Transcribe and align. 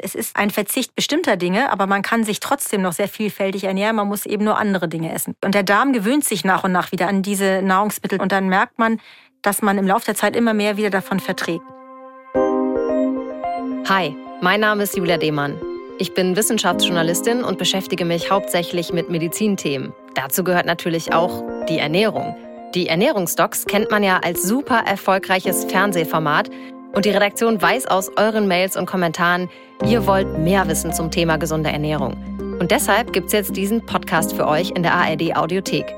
Es 0.00 0.14
ist 0.14 0.36
ein 0.36 0.50
Verzicht 0.50 0.94
bestimmter 0.94 1.36
Dinge, 1.36 1.70
aber 1.70 1.86
man 1.86 2.02
kann 2.02 2.24
sich 2.24 2.40
trotzdem 2.40 2.82
noch 2.82 2.92
sehr 2.92 3.08
vielfältig 3.08 3.64
ernähren. 3.64 3.96
Man 3.96 4.08
muss 4.08 4.26
eben 4.26 4.44
nur 4.44 4.58
andere 4.58 4.88
Dinge 4.88 5.12
essen. 5.12 5.34
Und 5.44 5.54
der 5.54 5.62
Darm 5.62 5.92
gewöhnt 5.92 6.24
sich 6.24 6.44
nach 6.44 6.64
und 6.64 6.72
nach 6.72 6.90
wieder 6.92 7.08
an 7.08 7.22
diese 7.22 7.62
Nahrungsmittel 7.62 8.20
und 8.20 8.32
dann 8.32 8.48
merkt 8.48 8.78
man, 8.78 9.00
dass 9.42 9.62
man 9.62 9.78
im 9.78 9.86
Laufe 9.86 10.06
der 10.06 10.14
Zeit 10.14 10.34
immer 10.34 10.54
mehr 10.54 10.76
wieder 10.76 10.90
davon 10.90 11.20
verträgt. 11.20 11.64
Hi, 13.88 14.16
mein 14.40 14.60
Name 14.60 14.82
ist 14.82 14.96
Julia 14.96 15.18
Demann. 15.18 15.60
Ich 15.98 16.12
bin 16.12 16.34
Wissenschaftsjournalistin 16.34 17.44
und 17.44 17.58
beschäftige 17.58 18.04
mich 18.04 18.30
hauptsächlich 18.30 18.92
mit 18.92 19.10
Medizinthemen. 19.10 19.92
Dazu 20.14 20.42
gehört 20.42 20.66
natürlich 20.66 21.12
auch 21.12 21.44
die 21.68 21.78
Ernährung. 21.78 22.36
Die 22.74 22.88
Ernährungsdocs 22.88 23.66
kennt 23.66 23.92
man 23.92 24.02
ja 24.02 24.18
als 24.24 24.42
super 24.42 24.82
erfolgreiches 24.84 25.64
Fernsehformat. 25.66 26.50
Und 26.94 27.04
die 27.04 27.10
Redaktion 27.10 27.60
weiß 27.60 27.86
aus 27.86 28.10
euren 28.16 28.46
Mails 28.46 28.76
und 28.76 28.86
Kommentaren, 28.86 29.50
ihr 29.84 30.06
wollt 30.06 30.38
mehr 30.38 30.68
wissen 30.68 30.92
zum 30.92 31.10
Thema 31.10 31.38
gesunde 31.38 31.70
Ernährung. 31.70 32.16
Und 32.60 32.70
deshalb 32.70 33.12
gibt 33.12 33.26
es 33.26 33.32
jetzt 33.32 33.56
diesen 33.56 33.84
Podcast 33.84 34.32
für 34.32 34.46
euch 34.46 34.70
in 34.70 34.84
der 34.84 34.94
ARD 34.94 35.36
Audiothek. 35.36 35.92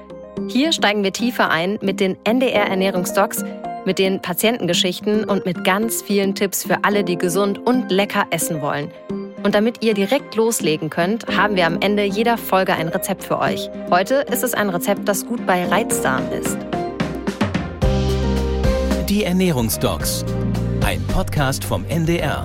Hier 0.48 0.72
steigen 0.72 1.04
wir 1.04 1.12
tiefer 1.12 1.50
ein 1.50 1.78
mit 1.82 2.00
den 2.00 2.16
NDR 2.24 2.68
Ernährungsdocs, 2.68 3.44
mit 3.84 3.98
den 3.98 4.22
Patientengeschichten 4.22 5.24
und 5.24 5.44
mit 5.44 5.64
ganz 5.64 6.00
vielen 6.00 6.34
Tipps 6.34 6.64
für 6.64 6.78
alle, 6.82 7.04
die 7.04 7.18
gesund 7.18 7.58
und 7.66 7.90
lecker 7.90 8.24
essen 8.30 8.62
wollen. 8.62 8.90
Und 9.42 9.54
damit 9.54 9.84
ihr 9.84 9.92
direkt 9.92 10.34
loslegen 10.34 10.88
könnt, 10.88 11.26
haben 11.28 11.56
wir 11.56 11.66
am 11.66 11.78
Ende 11.80 12.04
jeder 12.04 12.38
Folge 12.38 12.72
ein 12.72 12.88
Rezept 12.88 13.22
für 13.22 13.38
euch. 13.38 13.70
Heute 13.90 14.26
ist 14.32 14.42
es 14.42 14.54
ein 14.54 14.70
Rezept, 14.70 15.06
das 15.06 15.26
gut 15.26 15.46
bei 15.46 15.66
Reizdarm 15.66 16.24
ist. 16.32 16.56
Die 19.08 19.24
Ernährungsdocs. 19.24 20.24
Ein 20.86 21.04
Podcast 21.08 21.64
vom 21.64 21.84
NDR. 21.86 22.44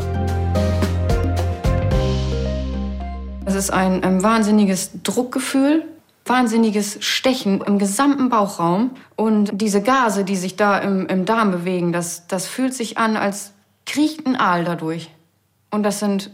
Es 3.45 3.53
ist 3.53 3.69
ein, 3.69 4.03
ein 4.03 4.23
wahnsinniges 4.23 5.03
Druckgefühl, 5.03 5.85
wahnsinniges 6.25 7.05
Stechen 7.05 7.61
im 7.61 7.77
gesamten 7.77 8.29
Bauchraum. 8.29 8.95
Und 9.15 9.51
diese 9.61 9.83
Gase, 9.83 10.25
die 10.25 10.35
sich 10.35 10.55
da 10.55 10.79
im, 10.79 11.05
im 11.05 11.25
Darm 11.25 11.51
bewegen, 11.51 11.93
das, 11.93 12.25
das 12.25 12.48
fühlt 12.48 12.73
sich 12.73 12.98
an, 12.98 13.15
als 13.15 13.51
kriecht 13.85 14.25
ein 14.25 14.35
Aal 14.35 14.63
dadurch. 14.63 15.11
Und 15.70 15.83
das 15.83 15.99
sind 15.99 16.31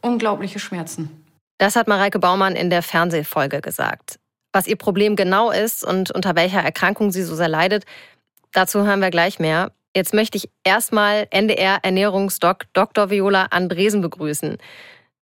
unglaubliche 0.00 0.58
Schmerzen. 0.58 1.10
Das 1.58 1.76
hat 1.76 1.86
Mareike 1.86 2.18
Baumann 2.18 2.56
in 2.56 2.70
der 2.70 2.82
Fernsehfolge 2.82 3.60
gesagt. 3.60 4.18
Was 4.54 4.66
ihr 4.66 4.76
Problem 4.76 5.16
genau 5.16 5.50
ist 5.50 5.84
und 5.84 6.12
unter 6.12 6.34
welcher 6.34 6.60
Erkrankung 6.60 7.10
sie 7.10 7.22
so 7.22 7.34
sehr 7.34 7.48
leidet, 7.48 7.84
dazu 8.52 8.86
hören 8.86 9.00
wir 9.00 9.10
gleich 9.10 9.38
mehr. 9.38 9.70
Jetzt 9.94 10.14
möchte 10.14 10.38
ich 10.38 10.48
erstmal 10.64 11.26
NDR 11.30 11.80
Ernährungsdoc 11.82 12.64
Dr. 12.72 13.10
Viola 13.10 13.46
Andresen 13.50 14.00
begrüßen. 14.00 14.56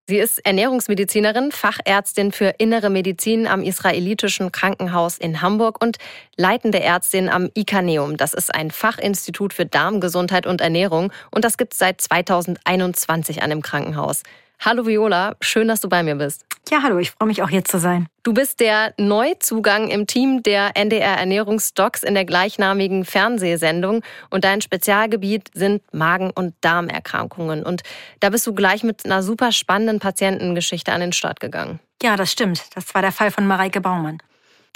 Sie 0.06 0.18
ist 0.18 0.44
Ernährungsmedizinerin, 0.44 1.52
Fachärztin 1.52 2.32
für 2.32 2.54
Innere 2.58 2.90
Medizin 2.90 3.46
am 3.46 3.62
Israelitischen 3.62 4.50
Krankenhaus 4.50 5.18
in 5.18 5.40
Hamburg 5.40 5.80
und 5.80 5.98
leitende 6.36 6.80
Ärztin 6.80 7.28
am 7.28 7.48
ICANEUM. 7.54 8.16
Das 8.16 8.34
ist 8.34 8.52
ein 8.52 8.72
Fachinstitut 8.72 9.52
für 9.52 9.66
Darmgesundheit 9.66 10.46
und 10.46 10.60
Ernährung 10.60 11.12
und 11.30 11.44
das 11.44 11.56
gibt 11.58 11.74
es 11.74 11.78
seit 11.78 12.00
2021 12.00 13.42
an 13.42 13.50
dem 13.50 13.62
Krankenhaus. 13.62 14.22
Hallo 14.62 14.84
Viola, 14.84 15.36
schön, 15.40 15.68
dass 15.68 15.80
du 15.80 15.88
bei 15.88 16.02
mir 16.02 16.16
bist. 16.16 16.44
Ja, 16.70 16.82
hallo, 16.82 16.98
ich 16.98 17.12
freue 17.12 17.28
mich 17.28 17.42
auch 17.42 17.48
hier 17.48 17.64
zu 17.64 17.78
sein. 17.78 18.08
Du 18.24 18.34
bist 18.34 18.60
der 18.60 18.92
Neuzugang 18.98 19.88
im 19.88 20.06
Team 20.06 20.42
der 20.42 20.76
NDR 20.76 21.16
Ernährungsdocs 21.16 22.02
in 22.02 22.12
der 22.12 22.26
gleichnamigen 22.26 23.06
Fernsehsendung 23.06 24.02
und 24.28 24.44
dein 24.44 24.60
Spezialgebiet 24.60 25.48
sind 25.54 25.82
Magen- 25.94 26.30
und 26.30 26.54
Darmerkrankungen. 26.60 27.64
Und 27.64 27.84
da 28.20 28.28
bist 28.28 28.46
du 28.46 28.52
gleich 28.52 28.82
mit 28.84 29.06
einer 29.06 29.22
super 29.22 29.50
spannenden 29.50 29.98
Patientengeschichte 29.98 30.92
an 30.92 31.00
den 31.00 31.14
Start 31.14 31.40
gegangen. 31.40 31.80
Ja, 32.02 32.16
das 32.16 32.30
stimmt. 32.30 32.62
Das 32.74 32.94
war 32.94 33.00
der 33.00 33.12
Fall 33.12 33.30
von 33.30 33.46
Mareike 33.46 33.80
Baumann. 33.80 34.18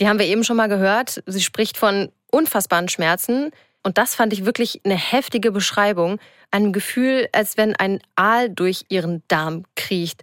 Die 0.01 0.09
haben 0.09 0.19
wir 0.19 0.27
eben 0.27 0.45
schon 0.45 0.57
mal 0.57 0.71
gehört. 0.71 1.23
Sie 1.27 1.43
spricht 1.43 1.77
von 1.77 2.11
unfassbaren 2.31 2.89
Schmerzen. 2.89 3.51
Und 3.85 3.99
das 3.99 4.15
fand 4.15 4.33
ich 4.33 4.45
wirklich 4.45 4.81
eine 4.85 4.97
heftige 4.97 5.53
Beschreibung 5.53 6.19
einem 6.51 6.73
Gefühl, 6.73 7.29
als 7.33 7.57
wenn 7.57 7.77
ein 7.77 8.01
Aal 8.17 8.49
durch 8.49 8.87
ihren 8.89 9.23
Darm 9.29 9.65
kriecht. 9.77 10.23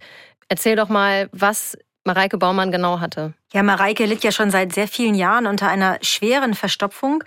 Erzähl 0.50 0.76
doch 0.76 0.90
mal, 0.90 1.30
was 1.32 1.78
Mareike 2.04 2.38
Baumann 2.38 2.72
genau 2.72 3.00
hatte. 3.00 3.34
Ja, 3.54 3.64
Mareike 3.64 4.06
litt 4.06 4.24
ja 4.24 4.32
schon 4.32 4.50
seit 4.50 4.74
sehr 4.74 4.88
vielen 4.88 5.14
Jahren 5.14 5.46
unter 5.46 5.70
einer 5.70 6.00
schweren 6.02 6.56
Verstopfung. 6.56 7.24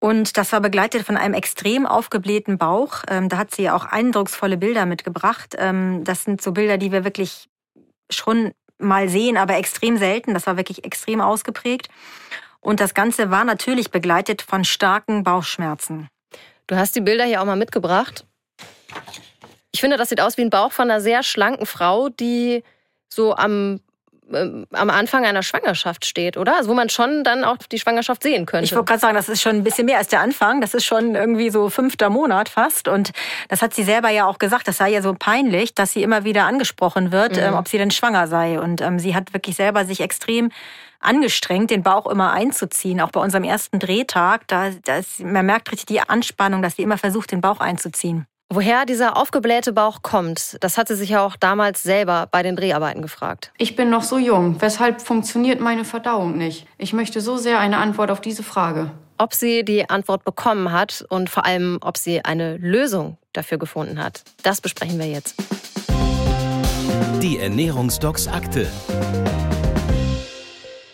Und 0.00 0.36
das 0.36 0.50
war 0.50 0.60
begleitet 0.60 1.06
von 1.06 1.16
einem 1.16 1.34
extrem 1.34 1.86
aufgeblähten 1.86 2.58
Bauch. 2.58 3.04
Ähm, 3.08 3.28
da 3.28 3.36
hat 3.36 3.54
sie 3.54 3.70
auch 3.70 3.84
eindrucksvolle 3.84 4.56
Bilder 4.56 4.84
mitgebracht. 4.84 5.54
Ähm, 5.58 6.02
das 6.02 6.24
sind 6.24 6.42
so 6.42 6.50
Bilder, 6.50 6.76
die 6.76 6.90
wir 6.90 7.04
wirklich 7.04 7.48
schon 8.10 8.52
mal 8.78 9.08
sehen, 9.08 9.36
aber 9.36 9.56
extrem 9.56 9.96
selten. 9.98 10.34
Das 10.34 10.48
war 10.48 10.56
wirklich 10.56 10.84
extrem 10.84 11.20
ausgeprägt. 11.20 11.88
Und 12.62 12.80
das 12.80 12.94
Ganze 12.94 13.30
war 13.30 13.44
natürlich 13.44 13.90
begleitet 13.90 14.40
von 14.40 14.64
starken 14.64 15.24
Bauchschmerzen. 15.24 16.08
Du 16.68 16.76
hast 16.76 16.94
die 16.96 17.00
Bilder 17.00 17.24
hier 17.24 17.42
auch 17.42 17.44
mal 17.44 17.56
mitgebracht. 17.56 18.24
Ich 19.72 19.80
finde, 19.80 19.96
das 19.96 20.08
sieht 20.08 20.20
aus 20.20 20.38
wie 20.38 20.42
ein 20.42 20.50
Bauch 20.50 20.70
von 20.72 20.90
einer 20.90 21.00
sehr 21.00 21.22
schlanken 21.24 21.66
Frau, 21.66 22.08
die 22.08 22.62
so 23.12 23.34
am 23.34 23.80
ähm, 24.34 24.66
am 24.72 24.90
Anfang 24.90 25.24
einer 25.24 25.42
Schwangerschaft 25.42 26.06
steht, 26.06 26.36
oder? 26.36 26.56
Also 26.56 26.70
wo 26.70 26.74
man 26.74 26.88
schon 26.88 27.24
dann 27.24 27.44
auch 27.44 27.56
die 27.56 27.78
Schwangerschaft 27.78 28.22
sehen 28.22 28.46
könnte. 28.46 28.64
Ich 28.64 28.72
wollte 28.72 28.86
gerade 28.86 29.00
sagen, 29.00 29.14
das 29.14 29.28
ist 29.28 29.42
schon 29.42 29.56
ein 29.56 29.64
bisschen 29.64 29.86
mehr 29.86 29.98
als 29.98 30.08
der 30.08 30.20
Anfang. 30.20 30.60
Das 30.60 30.74
ist 30.74 30.84
schon 30.84 31.14
irgendwie 31.14 31.50
so 31.50 31.70
fünfter 31.70 32.10
Monat 32.10 32.48
fast. 32.48 32.88
Und 32.88 33.12
das 33.48 33.62
hat 33.62 33.74
sie 33.74 33.82
selber 33.82 34.10
ja 34.10 34.26
auch 34.26 34.38
gesagt. 34.38 34.68
Das 34.68 34.78
sei 34.78 34.90
ja 34.90 35.02
so 35.02 35.14
peinlich, 35.14 35.74
dass 35.74 35.92
sie 35.92 36.02
immer 36.02 36.24
wieder 36.24 36.44
angesprochen 36.44 37.12
wird, 37.12 37.36
mhm. 37.36 37.42
ähm, 37.42 37.54
ob 37.54 37.68
sie 37.68 37.78
denn 37.78 37.90
schwanger 37.90 38.28
sei. 38.28 38.60
Und 38.60 38.80
ähm, 38.80 38.98
sie 38.98 39.14
hat 39.14 39.32
wirklich 39.32 39.56
selber 39.56 39.84
sich 39.84 40.00
extrem 40.00 40.50
angestrengt, 41.00 41.70
den 41.70 41.82
Bauch 41.82 42.06
immer 42.06 42.32
einzuziehen. 42.32 43.00
Auch 43.00 43.10
bei 43.10 43.20
unserem 43.20 43.44
ersten 43.44 43.78
Drehtag, 43.78 44.46
da, 44.48 44.70
da 44.84 44.96
ist, 44.98 45.20
man 45.20 45.46
merkt 45.46 45.70
richtig 45.72 45.86
die 45.86 46.00
Anspannung, 46.00 46.62
dass 46.62 46.76
sie 46.76 46.82
immer 46.82 46.98
versucht, 46.98 47.32
den 47.32 47.40
Bauch 47.40 47.60
einzuziehen. 47.60 48.26
Woher 48.54 48.84
dieser 48.84 49.16
aufgeblähte 49.16 49.72
Bauch 49.72 50.02
kommt, 50.02 50.58
das 50.60 50.76
hatte 50.76 50.94
sich 50.94 51.08
ja 51.08 51.24
auch 51.24 51.36
damals 51.36 51.82
selber 51.82 52.28
bei 52.30 52.42
den 52.42 52.54
Dreharbeiten 52.54 53.00
gefragt. 53.00 53.50
Ich 53.56 53.76
bin 53.76 53.88
noch 53.88 54.02
so 54.02 54.18
jung. 54.18 54.60
Weshalb 54.60 55.00
funktioniert 55.00 55.58
meine 55.58 55.86
Verdauung 55.86 56.36
nicht? 56.36 56.66
Ich 56.76 56.92
möchte 56.92 57.22
so 57.22 57.38
sehr 57.38 57.60
eine 57.60 57.78
Antwort 57.78 58.10
auf 58.10 58.20
diese 58.20 58.42
Frage. 58.42 58.90
Ob 59.16 59.32
sie 59.32 59.64
die 59.64 59.88
Antwort 59.88 60.24
bekommen 60.24 60.70
hat 60.70 61.02
und 61.08 61.30
vor 61.30 61.46
allem, 61.46 61.78
ob 61.80 61.96
sie 61.96 62.26
eine 62.26 62.58
Lösung 62.58 63.16
dafür 63.32 63.56
gefunden 63.56 64.02
hat, 64.02 64.22
das 64.42 64.60
besprechen 64.60 64.98
wir 64.98 65.06
jetzt. 65.06 65.34
Die 67.22 67.38
Ernährungsdocs 67.38 68.28
Akte. 68.28 68.66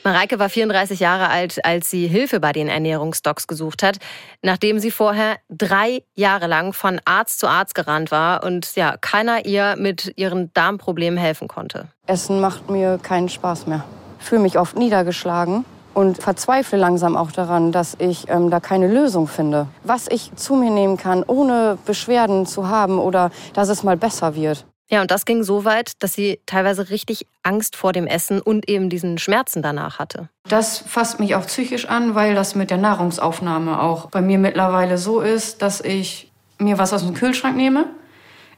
Mareike 0.05 0.39
war 0.39 0.49
34 0.49 1.01
Jahre 1.01 1.29
alt, 1.29 1.65
als 1.65 1.91
sie 1.91 2.07
Hilfe 2.07 2.41
bei 2.41 2.53
den 2.53 2.69
Ernährungsdocs 2.69 3.47
gesucht 3.47 3.83
hat, 3.83 3.99
nachdem 4.43 4.79
sie 4.79 4.91
vorher 4.91 5.37
drei 5.49 6.03
Jahre 6.15 6.47
lang 6.47 6.73
von 6.73 7.01
Arzt 7.05 7.41
zu 7.41 7.49
Arzt 7.49 7.75
gerannt 7.75 8.11
war 8.11 8.45
und 8.45 8.75
ja, 8.77 8.97
keiner 8.97 9.45
ihr 9.45 9.77
mit 9.79 10.13
ihren 10.17 10.53
Darmproblemen 10.55 11.19
helfen 11.19 11.49
konnte. 11.49 11.89
Essen 12.07 12.41
macht 12.41 12.71
mir 12.71 12.99
keinen 13.03 13.29
Spaß 13.29 13.67
mehr. 13.67 13.85
Ich 14.21 14.27
fühle 14.27 14.43
mich 14.43 14.59
oft 14.59 14.77
niedergeschlagen 14.77 15.65
und 15.95 16.23
verzweifle 16.23 16.79
langsam 16.79 17.17
auch 17.17 17.33
daran, 17.33 17.73
dass 17.73 17.97
ich 17.99 18.29
ähm, 18.29 18.51
da 18.51 18.61
keine 18.61 18.87
Lösung 18.87 19.27
finde. 19.27 19.67
Was 19.83 20.07
ich 20.09 20.31
zu 20.37 20.55
mir 20.55 20.71
nehmen 20.71 20.97
kann, 20.97 21.25
ohne 21.27 21.77
Beschwerden 21.87 22.47
zu 22.47 22.69
haben 22.69 22.99
oder 23.01 23.31
dass 23.53 23.69
es 23.69 23.83
mal 23.83 23.97
besser 23.97 24.37
wird. 24.37 24.65
Ja, 24.91 25.03
und 25.03 25.11
das 25.11 25.27
ging 25.27 25.43
so 25.43 25.65
weit, 25.65 25.93
dass 26.03 26.15
sie 26.15 26.41
teilweise 26.47 26.89
richtig 26.89 27.27
Angst 27.43 27.77
vor 27.77 27.93
dem 27.93 28.07
Essen 28.07 28.41
und 28.41 28.69
eben 28.69 28.89
diesen 28.89 29.19
Schmerzen 29.19 29.63
danach 29.63 29.99
hatte. 29.99 30.29
Das 30.49 30.79
fasst 30.79 31.21
mich 31.21 31.35
auch 31.35 31.47
psychisch 31.47 31.87
an, 31.87 32.15
weil 32.15 32.35
das 32.35 32.55
mit 32.55 32.71
der 32.71 32.79
Nahrungsaufnahme 32.79 33.83
auch 33.83 34.07
bei 34.07 34.23
mir 34.23 34.39
mittlerweile 34.39 34.97
so 34.97 35.21
ist, 35.21 35.61
dass 35.61 35.83
ich 35.83 36.31
mir 36.59 36.79
was 36.79 36.93
aus 36.93 37.05
dem 37.05 37.15
Kühlschrank 37.15 37.57
nehme. 37.57 37.87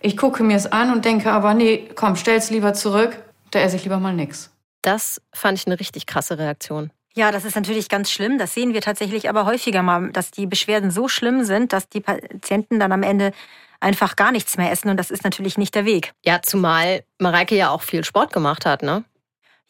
Ich 0.01 0.17
gucke 0.17 0.43
mir 0.45 0.57
es 0.57 0.71
an 0.71 0.93
und 0.93 1.05
denke 1.05 1.33
aber, 1.33 1.53
nee, 1.53 1.89
komm, 1.95 2.17
stell's 2.17 2.51
lieber 2.51 2.75
zurück, 2.75 3.19
da 3.51 3.59
esse 3.59 3.77
ich 3.77 3.83
lieber 3.83 3.99
mal 3.99 4.15
nichts. 4.15 4.51
Das 4.83 5.21
fand 5.33 5.59
ich 5.59 5.67
eine 5.67 5.79
richtig 5.79 6.07
krasse 6.07 6.39
Reaktion. 6.39 6.91
Ja, 7.15 7.33
das 7.33 7.45
ist 7.45 7.57
natürlich 7.57 7.89
ganz 7.89 8.11
schlimm. 8.11 8.39
Das 8.39 8.55
sehen 8.55 8.73
wir 8.73 8.81
tatsächlich 8.81 9.29
aber 9.29 9.45
häufiger 9.45 9.83
mal, 9.83 10.11
dass 10.13 10.31
die 10.31 10.47
Beschwerden 10.47 10.91
so 10.91 11.09
schlimm 11.09 11.45
sind, 11.45 11.73
dass 11.73 11.89
die 11.89 12.01
Patienten 12.01 12.79
dann 12.79 12.93
am 12.93 13.03
Ende 13.03 13.33
einfach 13.81 14.17
gar 14.17 14.33
nichts 14.33 14.57
mehr 14.57 14.71
essen 14.71 14.91
und 14.91 14.97
das 14.97 15.11
ist 15.11 15.25
natürlich 15.25 15.59
nicht 15.59 15.75
der 15.75 15.85
Weg. 15.85 16.13
Ja, 16.25 16.41
zumal 16.43 17.03
Mareike 17.19 17.57
ja 17.57 17.71
auch 17.71 17.83
viel 17.83 18.05
Sport 18.05 18.33
gemacht 18.33 18.67
hat, 18.67 18.83
ne? 18.83 19.05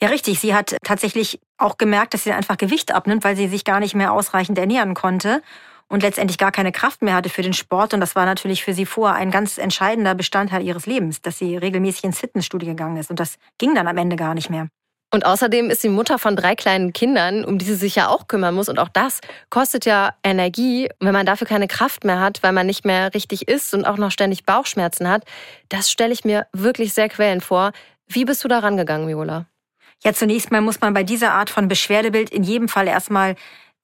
Ja, 0.03 0.09
richtig. 0.09 0.41
Sie 0.41 0.55
hat 0.55 0.77
tatsächlich 0.83 1.41
auch 1.59 1.77
gemerkt, 1.77 2.15
dass 2.15 2.25
sie 2.25 2.33
einfach 2.33 2.57
Gewicht 2.57 2.93
abnimmt, 2.93 3.23
weil 3.23 3.37
sie 3.37 3.49
sich 3.49 3.65
gar 3.65 3.81
nicht 3.81 3.95
mehr 3.95 4.13
ausreichend 4.13 4.59
ernähren 4.59 4.95
konnte 4.95 5.43
und 5.89 6.03
letztendlich 6.03 6.39
gar 6.39 6.53
keine 6.53 6.73
Kraft 6.73 7.03
mehr 7.03 7.15
hatte 7.15 7.29
für 7.29 7.43
den 7.43 7.53
Sport. 7.53 7.93
Und 7.93 8.01
das 8.01 8.17
war 8.17 8.25
natürlich 8.25 8.65
für 8.65 8.73
sie 8.73 8.87
vorher 8.87 9.17
ein 9.17 9.31
ganz 9.31 9.59
entscheidender 9.59 10.15
Bestandteil 10.15 10.63
ihres 10.63 10.87
Lebens, 10.87 11.21
dass 11.21 11.39
sie 11.39 11.57
regelmäßig 11.57 12.05
ins 12.05 12.21
Fitnessstudio 12.21 12.71
gegangen 12.71 12.97
ist. 12.97 13.11
Und 13.11 13.21
das 13.21 13.37
ging 13.59 13.75
dann 13.75 13.89
am 13.89 13.99
Ende 13.99 14.17
gar 14.17 14.35
nicht 14.35 14.49
mehr. 14.49 14.69
Und 15.13 15.27
außerdem 15.27 15.71
ist 15.71 15.83
sie 15.83 15.89
Mutter 15.89 16.19
von 16.19 16.37
drei 16.37 16.55
kleinen 16.55 16.93
Kindern, 16.93 17.45
um 17.45 17.59
die 17.59 17.65
sie 17.65 17.75
sich 17.75 17.97
ja 17.97 18.09
auch 18.09 18.29
kümmern 18.29 18.55
muss. 18.55 18.69
Und 18.69 18.79
auch 18.79 18.89
das 18.89 19.21
kostet 19.51 19.85
ja 19.85 20.15
Energie, 20.23 20.89
wenn 21.01 21.13
man 21.13 21.27
dafür 21.27 21.49
keine 21.49 21.67
Kraft 21.67 22.05
mehr 22.05 22.21
hat, 22.21 22.43
weil 22.43 22.53
man 22.53 22.67
nicht 22.67 22.85
mehr 22.85 23.13
richtig 23.13 23.49
isst 23.49 23.75
und 23.75 23.85
auch 23.85 23.97
noch 23.97 24.13
ständig 24.13 24.45
Bauchschmerzen 24.45 25.09
hat. 25.09 25.25
Das 25.69 25.91
stelle 25.91 26.13
ich 26.13 26.25
mir 26.25 26.47
wirklich 26.53 26.95
sehr 26.95 27.09
quälend 27.09 27.43
vor. 27.43 27.73
Wie 28.07 28.25
bist 28.25 28.45
du 28.45 28.49
da 28.49 28.61
rangegangen, 28.61 29.09
Viola? 29.09 29.47
Ja, 30.05 30.15
zunächst 30.15 30.51
mal 30.51 30.61
muss 30.61 30.81
man 30.81 30.95
bei 30.95 31.03
dieser 31.03 31.33
Art 31.33 31.51
von 31.51 31.69
Beschwerdebild 31.69 32.31
in 32.31 32.43
jedem 32.43 32.69
Fall 32.69 32.87
erstmal 32.87 33.35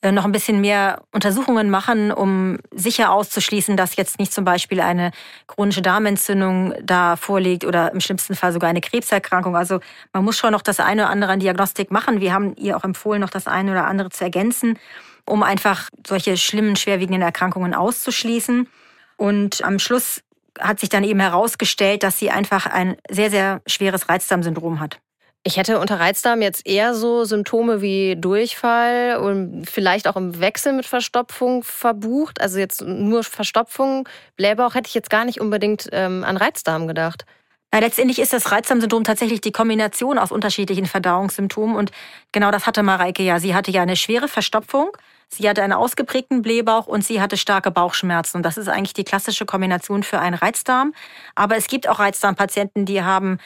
noch 0.04 0.24
ein 0.24 0.32
bisschen 0.32 0.60
mehr 0.60 1.02
Untersuchungen 1.12 1.70
machen, 1.70 2.12
um 2.12 2.58
sicher 2.70 3.12
auszuschließen, 3.12 3.76
dass 3.76 3.96
jetzt 3.96 4.18
nicht 4.18 4.32
zum 4.32 4.44
Beispiel 4.44 4.80
eine 4.80 5.10
chronische 5.46 5.82
Darmentzündung 5.82 6.74
da 6.82 7.16
vorliegt 7.16 7.64
oder 7.64 7.92
im 7.92 8.00
schlimmsten 8.00 8.34
Fall 8.34 8.52
sogar 8.52 8.70
eine 8.70 8.80
Krebserkrankung. 8.80 9.56
Also 9.56 9.80
man 10.12 10.24
muss 10.24 10.38
schon 10.38 10.52
noch 10.52 10.62
das 10.62 10.80
eine 10.80 11.02
oder 11.02 11.10
andere 11.10 11.32
an 11.32 11.40
Diagnostik 11.40 11.90
machen. 11.90 12.20
Wir 12.20 12.32
haben 12.32 12.54
ihr 12.56 12.76
auch 12.76 12.84
empfohlen, 12.84 13.20
noch 13.20 13.30
das 13.30 13.46
eine 13.46 13.72
oder 13.72 13.86
andere 13.86 14.10
zu 14.10 14.22
ergänzen, 14.22 14.78
um 15.24 15.42
einfach 15.42 15.88
solche 16.06 16.36
schlimmen, 16.36 16.76
schwerwiegenden 16.76 17.22
Erkrankungen 17.22 17.74
auszuschließen. 17.74 18.68
Und 19.16 19.64
am 19.64 19.78
Schluss 19.78 20.22
hat 20.60 20.80
sich 20.80 20.88
dann 20.88 21.04
eben 21.04 21.20
herausgestellt, 21.20 22.02
dass 22.02 22.18
sie 22.18 22.30
einfach 22.30 22.66
ein 22.66 22.96
sehr, 23.10 23.30
sehr 23.30 23.60
schweres 23.66 24.08
Reizdarmsyndrom 24.08 24.80
hat. 24.80 25.00
Ich 25.44 25.56
hätte 25.56 25.78
unter 25.78 26.00
Reizdarm 26.00 26.42
jetzt 26.42 26.66
eher 26.66 26.94
so 26.94 27.24
Symptome 27.24 27.80
wie 27.80 28.16
Durchfall 28.16 29.18
und 29.18 29.70
vielleicht 29.70 30.08
auch 30.08 30.16
im 30.16 30.40
Wechsel 30.40 30.72
mit 30.72 30.86
Verstopfung 30.86 31.62
verbucht. 31.62 32.40
Also 32.40 32.58
jetzt 32.58 32.82
nur 32.82 33.22
Verstopfung, 33.22 34.08
Blähbauch 34.36 34.74
hätte 34.74 34.88
ich 34.88 34.94
jetzt 34.94 35.08
gar 35.08 35.24
nicht 35.24 35.40
unbedingt 35.40 35.88
ähm, 35.92 36.24
an 36.24 36.36
Reizdarm 36.36 36.88
gedacht. 36.88 37.24
Na, 37.72 37.80
letztendlich 37.80 38.18
ist 38.20 38.32
das 38.32 38.50
Reizdarmsyndrom 38.52 39.04
tatsächlich 39.04 39.40
die 39.40 39.52
Kombination 39.52 40.18
aus 40.18 40.32
unterschiedlichen 40.32 40.86
Verdauungssymptomen 40.86 41.76
und 41.76 41.90
genau 42.32 42.50
das 42.50 42.66
hatte 42.66 42.82
Mareike 42.82 43.22
ja. 43.22 43.38
Sie 43.38 43.54
hatte 43.54 43.70
ja 43.70 43.82
eine 43.82 43.96
schwere 43.96 44.28
Verstopfung, 44.28 44.96
sie 45.28 45.48
hatte 45.48 45.62
einen 45.62 45.74
ausgeprägten 45.74 46.42
Blähbauch 46.42 46.86
und 46.86 47.04
sie 47.04 47.20
hatte 47.20 47.36
starke 47.36 47.70
Bauchschmerzen. 47.70 48.38
Und 48.38 48.42
das 48.44 48.56
ist 48.56 48.68
eigentlich 48.68 48.94
die 48.94 49.04
klassische 49.04 49.46
Kombination 49.46 50.04
für 50.04 50.20
einen 50.20 50.36
Reizdarm. 50.36 50.94
Aber 51.34 51.56
es 51.56 51.66
gibt 51.66 51.88
auch 51.88 51.98
Reizdarmpatienten, 51.98 52.86
die 52.86 53.02
haben 53.02 53.38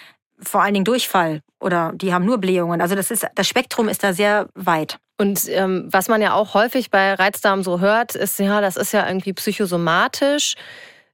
vor 0.42 0.62
allen 0.62 0.74
Dingen 0.74 0.84
Durchfall 0.84 1.42
oder 1.60 1.92
die 1.94 2.12
haben 2.12 2.24
nur 2.24 2.38
Blähungen. 2.38 2.80
Also 2.80 2.94
das 2.94 3.10
ist 3.10 3.26
das 3.34 3.48
Spektrum 3.48 3.88
ist 3.88 4.02
da 4.02 4.12
sehr 4.12 4.48
weit. 4.54 4.98
Und 5.18 5.48
ähm, 5.48 5.88
was 5.90 6.08
man 6.08 6.22
ja 6.22 6.32
auch 6.32 6.54
häufig 6.54 6.90
bei 6.90 7.12
Reizdarm 7.12 7.62
so 7.62 7.80
hört, 7.80 8.14
ist 8.14 8.38
ja, 8.38 8.60
das 8.62 8.76
ist 8.76 8.92
ja 8.92 9.06
irgendwie 9.06 9.34
psychosomatisch. 9.34 10.54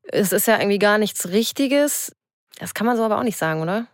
Es 0.05 0.33
ist 0.33 0.47
ja 0.47 0.59
irgendwie 0.59 0.79
gar 0.79 0.99
nichts 0.99 1.31
Richtiges. 1.31 2.15
Das 2.59 2.73
kann 2.73 2.87
man 2.87 2.97
so 2.97 3.03
aber 3.03 3.19
auch 3.19 3.25
nicht 3.25 3.37
sagen, 3.37 3.63
oder? 3.63 3.87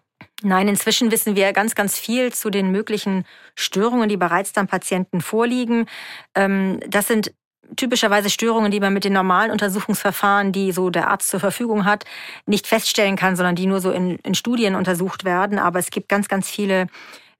Nein, 0.42 0.68
inzwischen 0.68 1.10
wissen 1.10 1.36
wir 1.36 1.52
ganz, 1.52 1.74
ganz 1.74 1.98
viel 1.98 2.32
zu 2.32 2.50
den 2.50 2.70
möglichen 2.70 3.24
Störungen, 3.54 4.08
die 4.08 4.16
bei 4.16 4.26
Reizdarmpatienten 4.26 5.20
vorliegen. 5.20 5.86
Ähm, 6.34 6.80
das 6.86 7.08
sind 7.08 7.32
typischerweise 7.76 8.30
Störungen, 8.30 8.70
die 8.70 8.80
man 8.80 8.92
mit 8.92 9.04
den 9.04 9.12
normalen 9.12 9.50
Untersuchungsverfahren, 9.50 10.52
die 10.52 10.72
so 10.72 10.90
der 10.90 11.08
Arzt 11.08 11.28
zur 11.28 11.40
Verfügung 11.40 11.84
hat, 11.84 12.04
nicht 12.46 12.66
feststellen 12.66 13.16
kann, 13.16 13.36
sondern 13.36 13.56
die 13.56 13.66
nur 13.66 13.80
so 13.80 13.90
in, 13.90 14.16
in 14.16 14.34
Studien 14.34 14.74
untersucht 14.74 15.24
werden. 15.24 15.58
Aber 15.58 15.78
es 15.78 15.90
gibt 15.90 16.08
ganz, 16.08 16.28
ganz 16.28 16.48
viele 16.48 16.86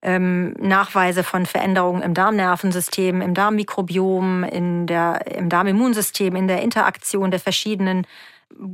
ähm, 0.02 0.52
Nachweise 0.58 1.22
von 1.22 1.46
Veränderungen 1.46 2.02
im 2.02 2.14
Darmnervensystem, 2.14 3.20
im 3.20 3.34
Darmmikrobiom, 3.34 4.44
in 4.44 4.86
der, 4.86 5.26
im 5.26 5.48
Darmimmunsystem, 5.48 6.34
in 6.34 6.48
der 6.48 6.62
Interaktion 6.62 7.30
der 7.30 7.40
verschiedenen 7.40 8.06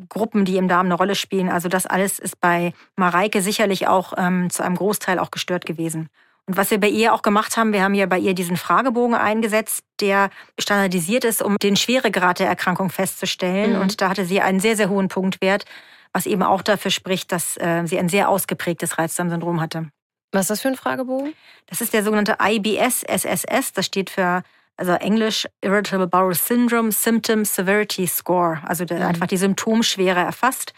Gruppen, 0.08 0.44
die 0.44 0.56
im 0.56 0.68
Darm 0.68 0.86
eine 0.86 0.94
Rolle 0.94 1.14
spielen. 1.14 1.48
Also 1.48 1.68
das 1.68 1.86
alles 1.86 2.18
ist 2.18 2.40
bei 2.40 2.72
Mareike 2.96 3.42
sicherlich 3.42 3.86
auch 3.86 4.14
ähm, 4.16 4.50
zu 4.50 4.62
einem 4.62 4.76
Großteil 4.76 5.18
auch 5.18 5.30
gestört 5.30 5.66
gewesen. 5.66 6.08
Und 6.48 6.56
was 6.56 6.70
wir 6.70 6.80
bei 6.80 6.88
ihr 6.88 7.12
auch 7.12 7.20
gemacht 7.20 7.58
haben, 7.58 7.74
wir 7.74 7.82
haben 7.82 7.92
ja 7.92 8.06
bei 8.06 8.18
ihr 8.18 8.32
diesen 8.32 8.56
Fragebogen 8.56 9.14
eingesetzt, 9.14 9.84
der 10.00 10.30
standardisiert 10.58 11.24
ist, 11.24 11.42
um 11.42 11.58
den 11.58 11.76
Schweregrad 11.76 12.38
der 12.38 12.48
Erkrankung 12.48 12.88
festzustellen. 12.88 13.74
Mhm. 13.74 13.82
Und 13.82 14.00
da 14.00 14.08
hatte 14.08 14.24
sie 14.24 14.40
einen 14.40 14.58
sehr, 14.58 14.74
sehr 14.74 14.88
hohen 14.88 15.08
Punktwert, 15.08 15.66
was 16.14 16.24
eben 16.24 16.42
auch 16.42 16.62
dafür 16.62 16.90
spricht, 16.90 17.32
dass 17.32 17.58
äh, 17.58 17.82
sie 17.84 17.98
ein 17.98 18.08
sehr 18.08 18.30
ausgeprägtes 18.30 18.96
Reizdarmsyndrom 18.96 19.60
hatte. 19.60 19.90
Was 20.32 20.44
ist 20.44 20.50
das 20.50 20.60
für 20.62 20.68
ein 20.68 20.76
Fragebogen? 20.76 21.34
Das 21.66 21.82
ist 21.82 21.92
der 21.92 22.02
sogenannte 22.02 22.38
IBS-SSS. 22.42 23.74
Das 23.74 23.84
steht 23.84 24.08
für 24.08 24.42
also 24.78 24.92
Englisch 24.92 25.46
Irritable 25.60 26.06
Bowel 26.06 26.34
Syndrome 26.34 26.92
Symptom 26.92 27.44
Severity 27.44 28.06
Score, 28.06 28.62
also 28.64 28.86
der 28.86 29.00
mhm. 29.00 29.06
einfach 29.06 29.26
die 29.26 29.36
Symptomschwere 29.36 30.20
erfasst 30.20 30.72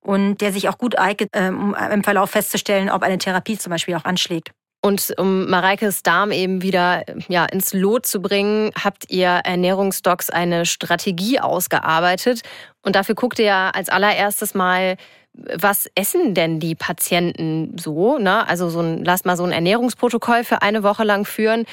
und 0.00 0.36
der 0.36 0.52
sich 0.52 0.68
auch 0.68 0.78
gut 0.78 0.96
eignet, 0.96 1.34
um 1.34 1.74
im 1.74 2.04
Verlauf 2.04 2.30
festzustellen, 2.30 2.88
ob 2.88 3.02
eine 3.02 3.18
Therapie 3.18 3.58
zum 3.58 3.70
Beispiel 3.70 3.96
auch 3.96 4.04
anschlägt. 4.04 4.52
Und 4.80 5.12
um 5.16 5.50
Mareikes 5.50 6.04
Darm 6.04 6.30
eben 6.30 6.62
wieder 6.62 7.04
ja, 7.28 7.46
ins 7.46 7.72
Lot 7.72 8.06
zu 8.06 8.22
bringen, 8.22 8.70
habt 8.80 9.10
ihr 9.10 9.28
Ernährungsdocs 9.28 10.30
eine 10.30 10.66
Strategie 10.66 11.40
ausgearbeitet. 11.40 12.42
Und 12.82 12.94
dafür 12.94 13.16
guckt 13.16 13.40
ihr 13.40 13.46
ja 13.46 13.70
als 13.70 13.88
allererstes 13.88 14.54
mal, 14.54 14.96
was 15.34 15.88
essen 15.94 16.34
denn 16.34 16.60
die 16.60 16.74
Patienten 16.74 17.76
so? 17.78 18.18
Ne? 18.18 18.46
Also 18.48 18.70
so 18.70 18.80
ein, 18.80 19.04
lasst 19.04 19.26
mal 19.26 19.36
so 19.36 19.44
ein 19.44 19.52
Ernährungsprotokoll 19.52 20.44
für 20.44 20.62
eine 20.62 20.82
Woche 20.82 21.04
lang 21.04 21.24
führen. 21.24 21.64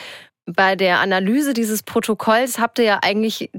Bei 0.45 0.75
der 0.75 0.99
Analyse 0.99 1.53
dieses 1.53 1.83
Protokolls 1.83 2.59
habt 2.59 2.79
ihr 2.79 2.85
ja 2.85 2.99
eigentlich 3.01 3.49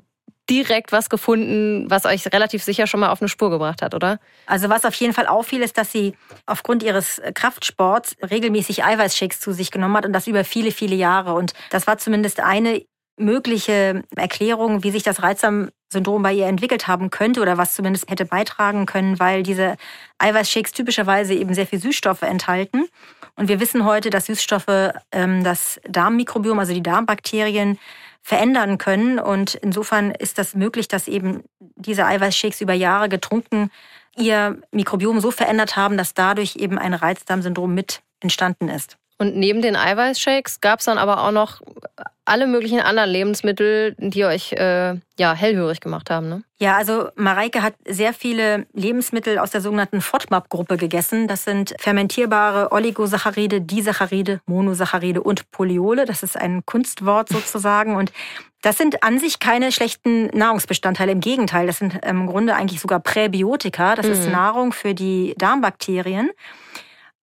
direkt 0.49 0.93
was 0.93 1.11
gefunden, 1.11 1.91
was 1.91 2.05
euch 2.05 2.33
relativ 2.33 2.63
sicher 2.63 2.87
schon 2.87 3.01
mal 3.01 3.11
auf 3.11 3.21
eine 3.21 3.29
Spur 3.29 3.51
gebracht 3.51 3.83
hat, 3.83 3.95
oder? 3.95 4.19
Also 4.47 4.69
was 4.69 4.85
auf 4.85 4.95
jeden 4.95 5.13
Fall 5.13 5.27
auffiel, 5.27 5.63
ist, 5.63 5.77
dass 5.79 5.93
sie 5.93 6.15
aufgrund 6.47 6.83
ihres 6.83 7.21
Kraftsports 7.35 8.17
regelmäßig 8.31 8.85
Eiweißshakes 8.85 9.41
zu 9.41 9.53
sich 9.53 9.71
genommen 9.71 9.97
hat 9.97 10.07
und 10.07 10.13
das 10.13 10.27
über 10.27 10.45
viele, 10.45 10.71
viele 10.71 10.95
Jahre. 10.95 11.35
Und 11.35 11.53
das 11.71 11.87
war 11.87 11.99
zumindest 11.99 12.41
eine 12.41 12.83
mögliche 13.19 14.03
Erklärung, 14.15 14.83
wie 14.83 14.91
sich 14.91 15.03
das 15.03 15.23
Reizdarmsyndrom 15.23 16.23
bei 16.23 16.33
ihr 16.33 16.47
entwickelt 16.47 16.87
haben 16.87 17.11
könnte 17.11 17.41
oder 17.41 17.57
was 17.57 17.75
zumindest 17.75 18.11
hätte 18.11 18.27
beitragen 18.27 18.87
können, 18.87 19.19
weil 19.19 19.43
diese 19.43 19.77
Eiweißshakes 20.19 20.73
typischerweise 20.73 21.35
eben 21.35 21.55
sehr 21.55 21.67
viel 21.67 21.81
Süßstoffe 21.81 22.23
enthalten. 22.23 22.87
Und 23.35 23.49
wir 23.49 23.61
wissen 23.61 23.85
heute, 23.85 24.11
dass 24.11 24.27
Süßstoffe 24.27 24.93
ähm, 25.13 25.45
das 25.45 25.81
Darmmikrobiom, 25.89 26.59
also 26.59 26.75
die 26.75 26.83
Darmbakterien, 26.83 27.79
verändern 28.27 28.77
können. 28.77 29.21
Und 29.21 29.55
insofern 29.55 30.11
ist 30.11 30.37
das 30.39 30.57
möglich, 30.57 30.89
dass 30.89 31.07
eben 31.07 31.45
diese 31.77 32.07
Eiweißshakes 32.07 32.61
über 32.61 32.73
Jahre 32.73 33.09
getrunken 33.09 33.71
ihr 34.17 34.61
Mikrobiom 34.73 35.21
so 35.21 35.31
verändert 35.31 35.77
haben, 35.77 35.97
dass 35.97 36.13
dadurch 36.13 36.57
eben 36.57 36.77
ein 36.77 36.93
Reizdarmsyndrom 36.93 37.73
mit 37.73 38.03
entstanden 38.19 38.69
ist. 38.69 38.99
Und 39.19 39.37
neben 39.37 39.63
den 39.63 39.77
Eiweißshakes 39.77 40.61
gab 40.61 40.81
es 40.81 40.85
dann 40.85 40.99
aber 40.99 41.23
auch 41.23 41.33
noch 41.33 41.63
alle 42.27 42.47
möglichen 42.47 42.81
anderen 42.81 43.09
Lebensmittel, 43.09 43.95
die 43.99 44.25
euch 44.25 44.53
äh, 44.53 44.97
ja 45.19 45.33
hellhörig 45.33 45.81
gemacht 45.81 46.11
haben. 46.11 46.29
Ne? 46.29 46.43
Ja, 46.59 46.77
also 46.77 47.09
Mareike 47.15 47.63
hat 47.63 47.75
sehr 47.87 48.13
viele 48.13 48.67
Lebensmittel 48.73 49.39
aus 49.39 49.53
der 49.53 49.61
sogenannten 49.61 50.01
FODMAP-Gruppe 50.01 50.77
gegessen. 50.77 51.29
Das 51.29 51.45
sind 51.45 51.75
fermentierbare 51.79 52.73
Oligosaccharide, 52.73 53.61
Disaccharide, 53.61 54.41
Monosaccharide 54.47 55.23
und 55.23 55.51
Poliole. 55.53 56.05
Das 56.05 56.23
ist 56.23 56.37
ein 56.37 56.67
Kunstwort 56.67 57.29
sozusagen. 57.29 57.95
Und 57.95 58.13
das 58.63 58.77
sind 58.77 59.05
an 59.05 59.21
sich 59.21 59.39
keine 59.39 59.71
schlechten 59.71 60.27
Nahrungsbestandteile. 60.37 61.13
Im 61.13 61.21
Gegenteil, 61.21 61.69
das 61.69 61.79
sind 61.79 62.05
im 62.05 62.27
Grunde 62.27 62.57
eigentlich 62.57 62.81
sogar 62.81 62.99
Präbiotika. 62.99 63.95
Das 63.95 64.07
mhm. 64.07 64.13
ist 64.13 64.31
Nahrung 64.31 64.73
für 64.73 64.95
die 64.95 65.35
Darmbakterien. 65.39 66.31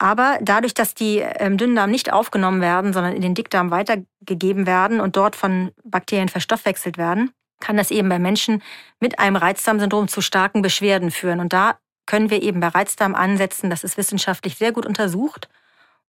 Aber 0.04 0.38
dadurch, 0.42 0.74
dass 0.74 0.96
die 0.96 1.24
im 1.40 1.56
Dünndarm 1.56 1.90
nicht 1.90 2.12
aufgenommen 2.12 2.60
werden, 2.60 2.92
sondern 2.92 3.16
in 3.16 3.22
den 3.22 3.36
Dickdarm 3.36 3.72
weitergegeben 3.72 4.68
werden 4.68 5.00
und 5.00 5.16
dort 5.16 5.34
von 5.34 5.72
Bakterien 5.86 6.28
verstoffwechselt 6.28 6.98
werden, 6.98 7.32
kann 7.62 7.78
das 7.78 7.90
eben 7.90 8.10
bei 8.10 8.20
Menschen 8.20 8.62
mit 9.00 9.18
einem 9.18 9.38
Reizdarmsyndrom 9.38 10.10
zu 10.10 10.20
starken 10.20 10.62
Beschwerden 10.62 11.10
führen. 11.10 11.40
Und 11.40 11.54
da 11.54 11.78
können 12.06 12.30
wir 12.30 12.44
eben 12.44 12.60
bei 12.60 12.68
Reizdarm 12.68 13.16
ansetzen. 13.16 13.70
Das 13.70 13.86
ist 13.86 13.96
wissenschaftlich 13.96 14.58
sehr 14.58 14.74
gut 14.74 14.86
untersucht. 14.86 15.48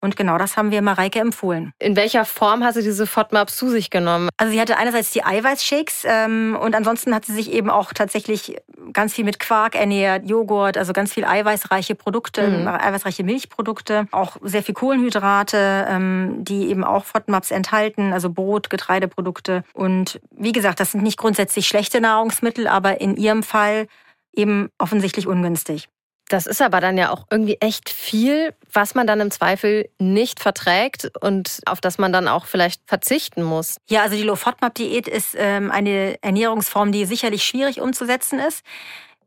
Und 0.03 0.17
genau 0.17 0.37
das 0.37 0.57
haben 0.57 0.69
wir 0.69 0.81
Mareike 0.81 1.21
empfohlen. 1.21 1.71
In 1.79 1.95
welcher 1.95 2.25
Form 2.25 2.61
hat 2.61 2.73
sie 2.73 2.83
diese 2.83 3.07
FODMAPs 3.07 3.55
zu 3.55 3.69
sich 3.69 3.89
genommen? 3.89 4.27
Also 4.35 4.51
sie 4.51 4.59
hatte 4.59 4.75
einerseits 4.75 5.11
die 5.11 5.23
Eiweißshakes 5.23 6.03
ähm, 6.05 6.57
und 6.61 6.75
ansonsten 6.75 7.15
hat 7.15 7.23
sie 7.23 7.31
sich 7.31 7.49
eben 7.49 7.69
auch 7.69 7.93
tatsächlich 7.93 8.57
ganz 8.91 9.13
viel 9.13 9.23
mit 9.23 9.39
Quark 9.39 9.75
ernährt, 9.75 10.29
Joghurt, 10.29 10.77
also 10.77 10.91
ganz 10.91 11.13
viel 11.13 11.23
eiweißreiche 11.23 11.95
Produkte, 11.95 12.45
mhm. 12.49 12.67
eiweißreiche 12.67 13.23
Milchprodukte, 13.23 14.07
auch 14.11 14.35
sehr 14.41 14.61
viel 14.61 14.75
Kohlenhydrate, 14.75 15.87
ähm, 15.87 16.35
die 16.43 16.67
eben 16.67 16.83
auch 16.83 17.05
FODMAPs 17.05 17.51
enthalten, 17.51 18.11
also 18.11 18.29
Brot, 18.29 18.69
Getreideprodukte. 18.69 19.63
Und 19.73 20.19
wie 20.31 20.51
gesagt, 20.51 20.81
das 20.81 20.91
sind 20.91 21.03
nicht 21.03 21.17
grundsätzlich 21.17 21.65
schlechte 21.65 22.01
Nahrungsmittel, 22.01 22.67
aber 22.67 22.99
in 22.99 23.15
ihrem 23.15 23.41
Fall 23.41 23.87
eben 24.35 24.69
offensichtlich 24.77 25.27
ungünstig. 25.27 25.87
Das 26.29 26.45
ist 26.45 26.61
aber 26.61 26.79
dann 26.79 26.97
ja 26.97 27.11
auch 27.11 27.25
irgendwie 27.29 27.57
echt 27.59 27.89
viel, 27.89 28.55
was 28.71 28.95
man 28.95 29.05
dann 29.05 29.19
im 29.19 29.29
Zweifel 29.29 29.89
nicht 29.99 30.39
verträgt 30.39 31.11
und 31.21 31.59
auf 31.65 31.81
das 31.81 31.97
man 31.97 32.13
dann 32.13 32.27
auch 32.27 32.45
vielleicht 32.45 32.81
verzichten 32.87 33.43
muss. 33.43 33.77
Ja, 33.89 34.03
also 34.03 34.15
die 34.15 34.23
Low-FODMAP-Diät 34.23 35.07
ist 35.07 35.35
ähm, 35.37 35.69
eine 35.69 36.17
Ernährungsform, 36.21 36.91
die 36.91 37.05
sicherlich 37.05 37.43
schwierig 37.43 37.81
umzusetzen 37.81 38.39
ist. 38.39 38.63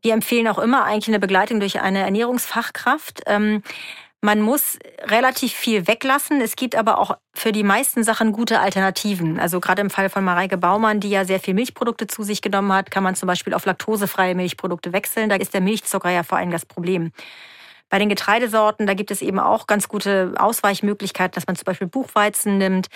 Wir 0.01 0.13
empfehlen 0.13 0.47
auch 0.47 0.59
immer 0.59 0.83
eigentlich 0.85 1.07
eine 1.07 1.19
Begleitung 1.19 1.59
durch 1.59 1.79
eine 1.81 1.99
Ernährungsfachkraft. 1.99 3.21
Ähm, 3.25 3.63
Man 4.27 4.41
muss 4.41 4.77
relativ 5.03 5.53
viel 5.53 5.87
weglassen. 5.87 6.41
Es 6.41 6.57
gibt 6.57 6.75
aber 6.75 6.97
auch 6.97 7.15
für 7.33 7.53
die 7.53 7.63
meisten 7.63 8.03
Sachen 8.03 8.33
gute 8.33 8.59
Alternativen. 8.59 9.39
Also 9.39 9.61
gerade 9.61 9.79
im 9.81 9.89
Fall 9.89 10.09
von 10.09 10.25
Mareike 10.25 10.57
Baumann, 10.57 10.99
die 10.99 11.09
ja 11.09 11.23
sehr 11.23 11.39
viel 11.39 11.53
Milchprodukte 11.53 12.07
zu 12.07 12.23
sich 12.23 12.41
genommen 12.41 12.73
hat, 12.73 12.91
kann 12.91 13.03
man 13.03 13.15
zum 13.15 13.27
Beispiel 13.27 13.53
auf 13.53 13.65
laktosefreie 13.65 14.35
Milchprodukte 14.35 14.91
wechseln. 14.91 15.29
Da 15.29 15.37
ist 15.37 15.53
der 15.53 15.61
Milchzucker 15.61 16.09
ja 16.09 16.23
vor 16.23 16.39
allem 16.39 16.51
das 16.51 16.65
Problem. 16.65 17.13
Bei 17.87 17.99
den 17.99 18.09
Getreidesorten, 18.09 18.85
da 18.85 18.95
gibt 18.95 19.11
es 19.11 19.21
eben 19.21 19.39
auch 19.39 19.65
ganz 19.65 19.87
gute 19.87 20.33
Ausweichmöglichkeiten, 20.35 21.33
dass 21.33 21.47
man 21.47 21.55
zum 21.55 21.63
Beispiel 21.63 21.87
Buchweizen 21.87 22.57
nimmt. 22.57 22.87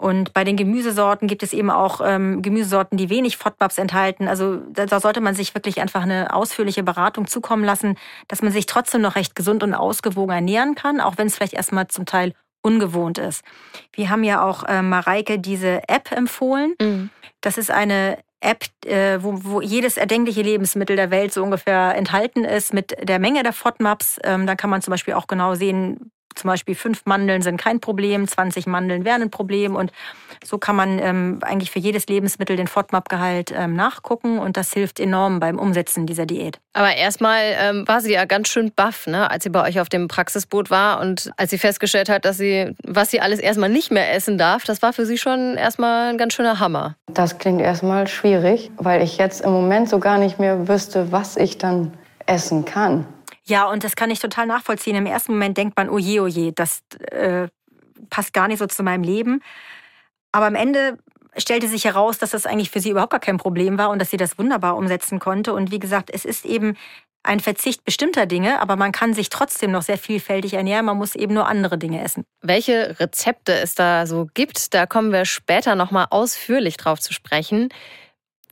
Und 0.00 0.32
bei 0.32 0.44
den 0.44 0.56
Gemüsesorten 0.56 1.28
gibt 1.28 1.42
es 1.42 1.52
eben 1.52 1.68
auch 1.68 2.00
ähm, 2.02 2.40
Gemüsesorten, 2.40 2.96
die 2.96 3.10
wenig 3.10 3.36
FODMAPs 3.36 3.76
enthalten. 3.76 4.28
Also 4.28 4.56
da, 4.70 4.86
da, 4.86 4.98
sollte 4.98 5.20
man 5.20 5.34
sich 5.34 5.54
wirklich 5.54 5.78
einfach 5.78 6.00
eine 6.00 6.32
ausführliche 6.32 6.82
Beratung 6.82 7.26
zukommen 7.26 7.64
lassen, 7.64 7.96
dass 8.26 8.40
man 8.40 8.50
sich 8.50 8.64
trotzdem 8.64 9.02
noch 9.02 9.14
recht 9.14 9.36
gesund 9.36 9.62
und 9.62 9.74
ausgewogen 9.74 10.34
ernähren 10.34 10.74
kann, 10.74 11.02
auch 11.02 11.18
wenn 11.18 11.26
es 11.26 11.36
vielleicht 11.36 11.52
erstmal 11.52 11.88
zum 11.88 12.06
Teil 12.06 12.32
ungewohnt 12.62 13.18
ist. 13.18 13.44
Wir 13.92 14.08
haben 14.08 14.24
ja 14.24 14.42
auch 14.42 14.64
äh, 14.64 14.80
Mareike 14.80 15.38
diese 15.38 15.86
App 15.86 16.10
empfohlen. 16.12 16.76
Mhm. 16.80 17.10
Das 17.42 17.58
ist 17.58 17.70
eine 17.70 18.16
App, 18.40 18.64
äh, 18.86 19.18
wo, 19.20 19.44
wo 19.44 19.60
jedes 19.60 19.98
erdenkliche 19.98 20.40
Lebensmittel 20.40 20.96
der 20.96 21.10
Welt 21.10 21.34
so 21.34 21.42
ungefähr 21.42 21.94
enthalten 21.94 22.46
ist 22.46 22.72
mit 22.72 22.96
der 23.06 23.18
Menge 23.18 23.42
der 23.42 23.52
FODMAPs. 23.52 24.18
Ähm, 24.24 24.46
da 24.46 24.54
kann 24.54 24.70
man 24.70 24.80
zum 24.80 24.92
Beispiel 24.92 25.12
auch 25.12 25.26
genau 25.26 25.56
sehen, 25.56 26.10
zum 26.40 26.48
Beispiel 26.48 26.74
fünf 26.74 27.02
Mandeln 27.04 27.42
sind 27.42 27.58
kein 27.58 27.80
Problem, 27.80 28.26
20 28.26 28.66
Mandeln 28.66 29.04
wären 29.04 29.22
ein 29.22 29.30
Problem. 29.30 29.76
Und 29.76 29.92
so 30.44 30.58
kann 30.58 30.74
man 30.74 30.98
ähm, 30.98 31.38
eigentlich 31.42 31.70
für 31.70 31.78
jedes 31.78 32.06
Lebensmittel 32.06 32.56
den 32.56 32.66
FODMAP-Gehalt 32.66 33.52
ähm, 33.54 33.76
nachgucken 33.76 34.38
und 34.38 34.56
das 34.56 34.72
hilft 34.72 35.00
enorm 35.00 35.38
beim 35.38 35.58
Umsetzen 35.58 36.06
dieser 36.06 36.26
Diät. 36.26 36.58
Aber 36.72 36.94
erstmal 36.94 37.42
ähm, 37.60 37.86
war 37.86 38.00
sie 38.00 38.12
ja 38.12 38.24
ganz 38.24 38.48
schön 38.48 38.72
baff, 38.74 39.06
ne, 39.06 39.30
als 39.30 39.44
sie 39.44 39.50
bei 39.50 39.62
euch 39.66 39.80
auf 39.80 39.88
dem 39.88 40.08
Praxisboot 40.08 40.70
war 40.70 41.00
und 41.00 41.30
als 41.36 41.50
sie 41.50 41.58
festgestellt 41.58 42.08
hat, 42.08 42.24
dass 42.24 42.38
sie, 42.38 42.74
was 42.84 43.10
sie 43.10 43.20
alles 43.20 43.38
erstmal 43.38 43.68
nicht 43.68 43.90
mehr 43.90 44.14
essen 44.14 44.38
darf, 44.38 44.64
das 44.64 44.80
war 44.80 44.92
für 44.92 45.04
sie 45.04 45.18
schon 45.18 45.56
erstmal 45.56 46.10
ein 46.10 46.18
ganz 46.18 46.32
schöner 46.32 46.58
Hammer. 46.58 46.96
Das 47.12 47.38
klingt 47.38 47.60
erstmal 47.60 48.06
schwierig, 48.06 48.70
weil 48.76 49.02
ich 49.02 49.18
jetzt 49.18 49.42
im 49.42 49.52
Moment 49.52 49.88
so 49.88 49.98
gar 49.98 50.18
nicht 50.18 50.38
mehr 50.38 50.68
wüsste, 50.68 51.12
was 51.12 51.36
ich 51.36 51.58
dann 51.58 51.92
essen 52.26 52.64
kann. 52.64 53.06
Ja, 53.50 53.68
und 53.68 53.82
das 53.82 53.96
kann 53.96 54.12
ich 54.12 54.20
total 54.20 54.46
nachvollziehen. 54.46 54.94
Im 54.94 55.06
ersten 55.06 55.32
Moment 55.32 55.58
denkt 55.58 55.76
man, 55.76 55.88
oh 55.88 55.98
je, 55.98 56.20
oh 56.20 56.28
je, 56.28 56.52
das 56.52 56.82
äh, 57.10 57.48
passt 58.08 58.32
gar 58.32 58.46
nicht 58.46 58.60
so 58.60 58.66
zu 58.66 58.84
meinem 58.84 59.02
Leben. 59.02 59.42
Aber 60.30 60.46
am 60.46 60.54
Ende 60.54 60.98
stellte 61.36 61.66
sich 61.66 61.84
heraus, 61.84 62.18
dass 62.18 62.30
das 62.30 62.46
eigentlich 62.46 62.70
für 62.70 62.78
sie 62.78 62.90
überhaupt 62.90 63.10
gar 63.10 63.18
kein 63.18 63.38
Problem 63.38 63.76
war 63.76 63.90
und 63.90 63.98
dass 63.98 64.10
sie 64.10 64.16
das 64.16 64.38
wunderbar 64.38 64.76
umsetzen 64.76 65.18
konnte. 65.18 65.52
Und 65.52 65.72
wie 65.72 65.80
gesagt, 65.80 66.10
es 66.12 66.24
ist 66.24 66.44
eben 66.44 66.76
ein 67.24 67.40
Verzicht 67.40 67.84
bestimmter 67.84 68.26
Dinge, 68.26 68.62
aber 68.62 68.76
man 68.76 68.92
kann 68.92 69.14
sich 69.14 69.30
trotzdem 69.30 69.72
noch 69.72 69.82
sehr 69.82 69.98
vielfältig 69.98 70.54
ernähren. 70.54 70.86
Man 70.86 70.96
muss 70.96 71.16
eben 71.16 71.34
nur 71.34 71.48
andere 71.48 71.76
Dinge 71.76 72.04
essen. 72.04 72.24
Welche 72.42 73.00
Rezepte 73.00 73.52
es 73.52 73.74
da 73.74 74.06
so 74.06 74.28
gibt, 74.32 74.74
da 74.74 74.86
kommen 74.86 75.10
wir 75.10 75.24
später 75.24 75.74
noch 75.74 75.90
mal 75.90 76.06
ausführlich 76.10 76.76
drauf 76.76 77.00
zu 77.00 77.12
sprechen. 77.12 77.68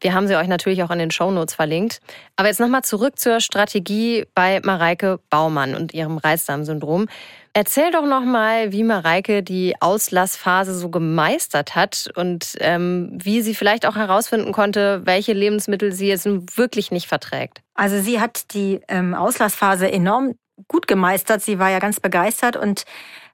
Wir 0.00 0.14
haben 0.14 0.26
sie 0.26 0.36
euch 0.36 0.48
natürlich 0.48 0.82
auch 0.82 0.90
in 0.90 0.98
den 0.98 1.10
Shownotes 1.10 1.54
verlinkt. 1.54 2.00
Aber 2.36 2.48
jetzt 2.48 2.60
nochmal 2.60 2.82
zurück 2.82 3.18
zur 3.18 3.40
Strategie 3.40 4.26
bei 4.34 4.60
Mareike 4.62 5.20
Baumann 5.30 5.74
und 5.74 5.94
ihrem 5.94 6.18
Reizdarmsyndrom. 6.18 7.06
Erzähl 7.52 7.90
doch 7.90 8.06
nochmal, 8.06 8.72
wie 8.72 8.84
Mareike 8.84 9.42
die 9.42 9.74
Auslassphase 9.80 10.78
so 10.78 10.90
gemeistert 10.90 11.74
hat 11.74 12.08
und 12.14 12.54
ähm, 12.60 13.10
wie 13.20 13.40
sie 13.42 13.54
vielleicht 13.54 13.86
auch 13.86 13.96
herausfinden 13.96 14.52
konnte, 14.52 15.02
welche 15.04 15.32
Lebensmittel 15.32 15.92
sie 15.92 16.08
jetzt 16.08 16.28
wirklich 16.56 16.90
nicht 16.90 17.08
verträgt. 17.08 17.62
Also 17.74 18.00
sie 18.00 18.20
hat 18.20 18.54
die 18.54 18.80
ähm, 18.88 19.14
Auslassphase 19.14 19.90
enorm 19.90 20.34
gut 20.68 20.86
gemeistert. 20.86 21.42
Sie 21.42 21.58
war 21.58 21.70
ja 21.70 21.78
ganz 21.78 22.00
begeistert 22.00 22.56
und 22.56 22.84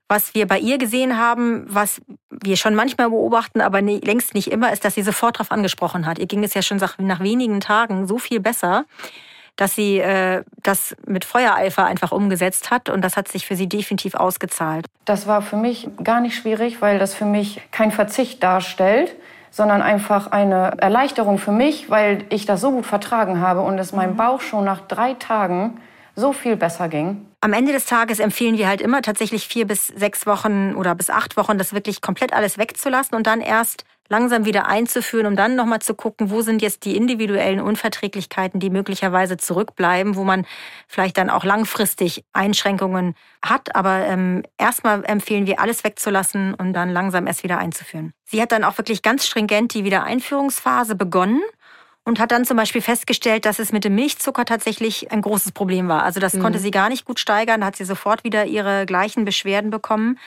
was 0.09 0.35
wir 0.35 0.47
bei 0.47 0.59
ihr 0.59 0.79
gesehen 0.79 1.19
haben, 1.19 1.65
was 1.67 2.01
wir 2.31 2.57
schon 2.57 2.75
manchmal 2.75 3.11
beobachten, 3.11 3.61
aber 3.61 3.83
nie, 3.83 4.01
längst 4.01 4.35
nicht 4.35 4.49
immer, 4.49 4.73
ist, 4.73 4.85
dass 4.85 4.95
sie 4.95 5.03
sofort 5.03 5.37
darauf 5.37 5.51
angesprochen 5.51 6.07
hat. 6.07 6.19
Ihr 6.19 6.27
ging 6.27 6.45
es 6.45 6.55
ja 6.55 6.63
schon 6.63 6.81
nach 6.99 7.21
wenigen 7.21 7.61
Tagen 7.61 8.07
so 8.07 8.19
viel 8.19 8.41
besser, 8.41 8.85
dass 9.57 9.75
sie 9.75 9.99
äh, 9.99 10.43
das 10.63 10.97
mit 11.07 11.25
Feuereifer 11.25 11.85
einfach 11.85 12.13
umgesetzt 12.13 12.71
hat 12.71 12.89
und 12.89 13.03
das 13.03 13.17
hat 13.17 13.29
sich 13.29 13.47
für 13.47 13.57
sie 13.57 13.69
definitiv 13.69 14.15
ausgezahlt. 14.15 14.87
Das 15.05 15.27
war 15.27 15.43
für 15.43 15.57
mich 15.57 15.89
gar 16.03 16.21
nicht 16.21 16.37
schwierig, 16.37 16.83
weil 16.83 16.99
das 16.99 17.15
für 17.15 17.25
mich 17.25 17.61
kein 17.71 17.93
Verzicht 17.93 18.43
darstellt 18.43 19.15
sondern 19.55 19.83
einfach 19.83 20.33
eine 20.33 20.73
Erleichterung 20.79 21.39
für 21.39 21.53
mich, 21.53 21.89
weil 21.89 22.25
ich 22.29 22.45
das 22.45 22.61
so 22.61 22.73
gut 22.73 22.87
vertragen 22.87 23.41
habe 23.41 23.61
und 23.61 23.79
es 23.79 23.93
meinem 23.93 24.17
Bauch 24.17 24.41
schon 24.41 24.65
nach 24.65 24.81
drei 24.81 25.15
Tagen 25.15 25.81
so 26.17 26.33
viel 26.33 26.57
besser 26.57 26.89
ging. 26.89 27.27
Am 27.41 27.53
Ende 27.53 27.73
des 27.73 27.87
Tages 27.87 28.21
empfehlen 28.21 28.57
wir 28.57 28.69
halt 28.69 28.81
immer 28.81 29.03
tatsächlich 29.03 29.47
vier 29.47 29.67
bis 29.67 29.89
sechs 29.89 30.27
Wochen 30.27 30.75
oder 30.75 30.95
bis 30.95 31.11
acht 31.11 31.37
Wochen, 31.37 31.59
das 31.59 31.75
wirklich 31.75 32.01
komplett 32.01 32.33
alles 32.33 32.57
wegzulassen 32.59 33.17
und 33.17 33.27
dann 33.27 33.41
erst 33.41 33.85
langsam 34.09 34.45
wieder 34.45 34.67
einzuführen, 34.67 35.27
um 35.27 35.37
dann 35.37 35.57
nochmal 35.57 35.81
zu 35.81 35.95
gucken, 35.95 36.31
wo 36.31 36.43
sind 36.43 36.61
jetzt 36.63 36.85
die 36.85 36.97
individuellen 36.97 37.61
Unverträglichkeiten, 37.61 38.61
die 38.61 38.71
möglicherweise 38.71 39.37
zurückbleiben, 39.37 40.15
wo 40.17 40.25
man 40.25 40.47
vielleicht 40.89 41.17
dann 41.17 41.31
auch 41.31 41.45
langfristig 41.45 42.25
Einschränkungen 42.33 43.15
hat. 43.43 43.75
Aber 43.75 44.05
ähm, 44.07 44.43
erstmal 44.59 45.05
empfehlen 45.05 45.47
wir, 45.47 45.61
alles 45.61 45.85
wegzulassen 45.85 46.55
und 46.55 46.75
dann 46.75 46.91
langsam 46.91 47.27
erst 47.27 47.45
wieder 47.45 47.59
einzuführen. 47.59 48.13
Sie 48.25 48.43
hat 48.43 48.53
dann 48.53 48.65
auch 48.65 48.77
wirklich 48.79 49.03
ganz 49.03 49.27
stringent 49.27 49.75
die 49.75 49.85
Wiedereinführungsphase 49.85 50.97
begonnen 50.97 51.41
und 52.05 52.21
hat 52.21 52.33
dann 52.33 52.45
zum 52.45 52.57
Beispiel 52.57 52.83
festgestellt, 52.83 53.47
dass 53.47 53.59
es 53.59 53.73
mit 53.73 53.85
dem 53.85 53.95
Milchzucker 53.95 54.45
tatsächlich 54.45 55.11
ein 55.11 55.23
großes 55.23 55.53
Problem 55.53 55.89
war. 55.89 56.03
Also 56.03 56.21
das 56.21 56.35
mhm. 56.35 56.43
konnte 56.43 56.59
sie 56.59 56.71
gar 56.71 56.89
nicht 56.89 57.05
gut 57.05 57.19
steigern, 57.19 57.63
da 57.63 57.69
hat 57.69 57.77
sie 57.77 57.85
sofort 57.85 58.25
wieder 58.25 58.45
ihre 58.45 58.87
gleichen 58.87 59.25
Beschwerden 59.25 59.71
bekommen. 59.71 60.19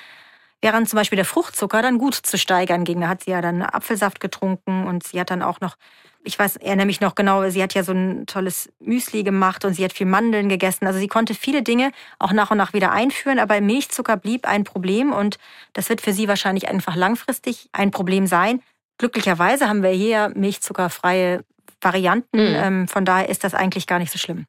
Während 0.60 0.90
zum 0.90 0.98
Beispiel 0.98 1.18
der 1.18 1.26
Fruchtzucker 1.26 1.84
dann 1.84 2.00
gut 2.00 2.16
zu 2.16 2.36
steigern 2.36 2.84
ging. 2.84 3.00
Da 3.02 3.10
hat 3.10 3.24
sie 3.24 3.30
ja 3.30 3.42
dann 3.42 3.62
Apfelsaft 3.62 4.20
getrunken 4.20 4.88
und 4.88 5.06
sie 5.06 5.20
hat 5.20 5.30
dann 5.30 5.44
auch 5.44 5.60
noch, 5.60 5.78
ich 6.24 6.40
weiß, 6.40 6.56
erinnere 6.56 6.88
mich 6.88 7.00
noch 7.00 7.14
genau, 7.14 7.48
sie 7.52 7.62
hat 7.62 7.76
ja 7.76 7.84
so 7.84 7.92
ein 7.92 8.26
tolles 8.26 8.68
Müsli 8.80 9.22
gemacht 9.22 9.66
und 9.66 9.76
sie 9.76 9.86
hat 9.86 9.94
viel 9.94 10.08
Mandeln 10.08 10.50
gegessen. 10.50 10.88
Also 10.88 10.98
sie 10.98 11.08
konnte 11.08 11.36
viele 11.36 11.62
Dinge 11.62 11.92
auch 12.18 12.34
nach 12.34 12.50
und 12.50 12.58
nach 12.58 12.74
wieder 12.74 12.92
einführen, 12.92 13.38
aber 13.38 13.62
Milchzucker 13.62 14.18
blieb 14.18 14.48
ein 14.48 14.64
Problem 14.64 15.14
und 15.14 15.38
das 15.74 15.90
wird 15.90 16.02
für 16.02 16.12
sie 16.12 16.28
wahrscheinlich 16.28 16.68
einfach 16.68 16.96
langfristig 16.96 17.70
ein 17.72 17.92
Problem 17.92 18.26
sein. 18.26 18.64
Glücklicherweise 18.98 19.70
haben 19.70 19.84
wir 19.84 19.92
hier 19.92 20.32
milchzuckerfreie 20.34 21.44
Varianten. 21.88 22.50
Mhm. 22.50 22.56
Ähm, 22.56 22.88
von 22.88 23.06
daher 23.06 23.30
ist 23.30 23.44
das 23.44 23.54
eigentlich 23.54 23.88
gar 23.88 24.00
nicht 24.00 24.12
so 24.12 24.20
schlimm. 24.20 24.46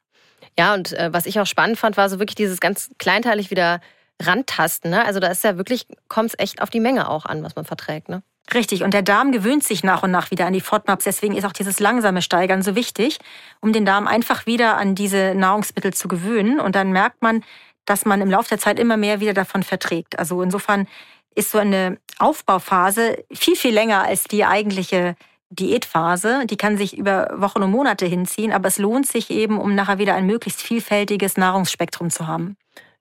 Ja, 0.59 0.75
und 0.75 0.93
äh, 0.93 1.13
was 1.13 1.27
ich 1.27 1.39
auch 1.39 1.47
spannend 1.47 1.79
fand, 1.79 1.97
war 1.97 2.09
so 2.09 2.19
wirklich 2.19 2.35
dieses 2.35 2.59
ganz 2.59 2.91
kleinteilig 2.99 3.51
wieder 3.51 3.81
rantasten. 4.21 4.91
Ne? 4.91 5.05
Also 5.05 5.21
da 5.21 5.29
ist 5.29 5.45
ja 5.45 5.57
wirklich, 5.57 5.87
kommt 6.09 6.31
es 6.31 6.39
echt 6.39 6.61
auf 6.61 6.71
die 6.71 6.81
Menge 6.81 7.09
auch 7.09 7.25
an, 7.27 7.45
was 7.45 7.55
man 7.55 7.65
verträgt. 7.65 8.09
Ne? 8.09 8.23
Richtig, 8.53 8.83
und 8.83 8.93
der 8.93 9.03
Darm 9.03 9.31
gewöhnt 9.31 9.63
sich 9.63 9.85
nach 9.85 10.03
und 10.03 10.11
nach 10.11 10.31
wieder 10.33 10.47
an 10.47 10.53
die 10.53 10.61
FODMAPs. 10.61 11.05
Deswegen 11.05 11.37
ist 11.37 11.45
auch 11.45 11.53
dieses 11.53 11.79
langsame 11.79 12.23
Steigern 12.23 12.63
so 12.63 12.75
wichtig, 12.75 13.19
um 13.61 13.73
den 13.73 13.85
Darm 13.85 14.09
einfach 14.09 14.47
wieder 14.47 14.77
an 14.79 14.97
diese 14.97 15.35
Nahrungsmittel 15.35 15.93
zu 15.93 16.09
gewöhnen. 16.09 16.59
Und 16.59 16.75
dann 16.75 16.91
merkt 16.91 17.23
man, 17.23 17.45
dass 17.85 18.05
man 18.05 18.21
im 18.21 18.31
Laufe 18.31 18.49
der 18.49 18.59
Zeit 18.59 18.81
immer 18.81 18.97
mehr 18.97 19.21
wieder 19.21 19.35
davon 19.35 19.63
verträgt. 19.63 20.19
Also 20.19 20.43
insofern 20.43 20.89
ist 21.35 21.53
so 21.53 21.59
eine 21.59 21.99
Aufbauphase 22.19 23.25
viel, 23.33 23.55
viel 23.55 23.73
länger 23.73 24.03
als 24.03 24.25
die 24.25 24.45
eigentliche 24.45 25.15
Diätphase, 25.51 26.47
die 26.47 26.57
kann 26.57 26.77
sich 26.77 26.97
über 26.97 27.29
Wochen 27.37 27.63
und 27.63 27.71
Monate 27.71 28.07
hinziehen, 28.07 28.53
aber 28.53 28.69
es 28.69 28.79
lohnt 28.79 29.07
sich 29.07 29.31
eben, 29.31 29.59
um 29.59 29.75
nachher 29.75 29.99
wieder 29.99 30.15
ein 30.15 30.27
möglichst 30.27 30.61
vielfältiges 30.61 31.37
Nahrungsspektrum 31.37 32.11
zu 32.11 32.27
haben. 32.27 32.57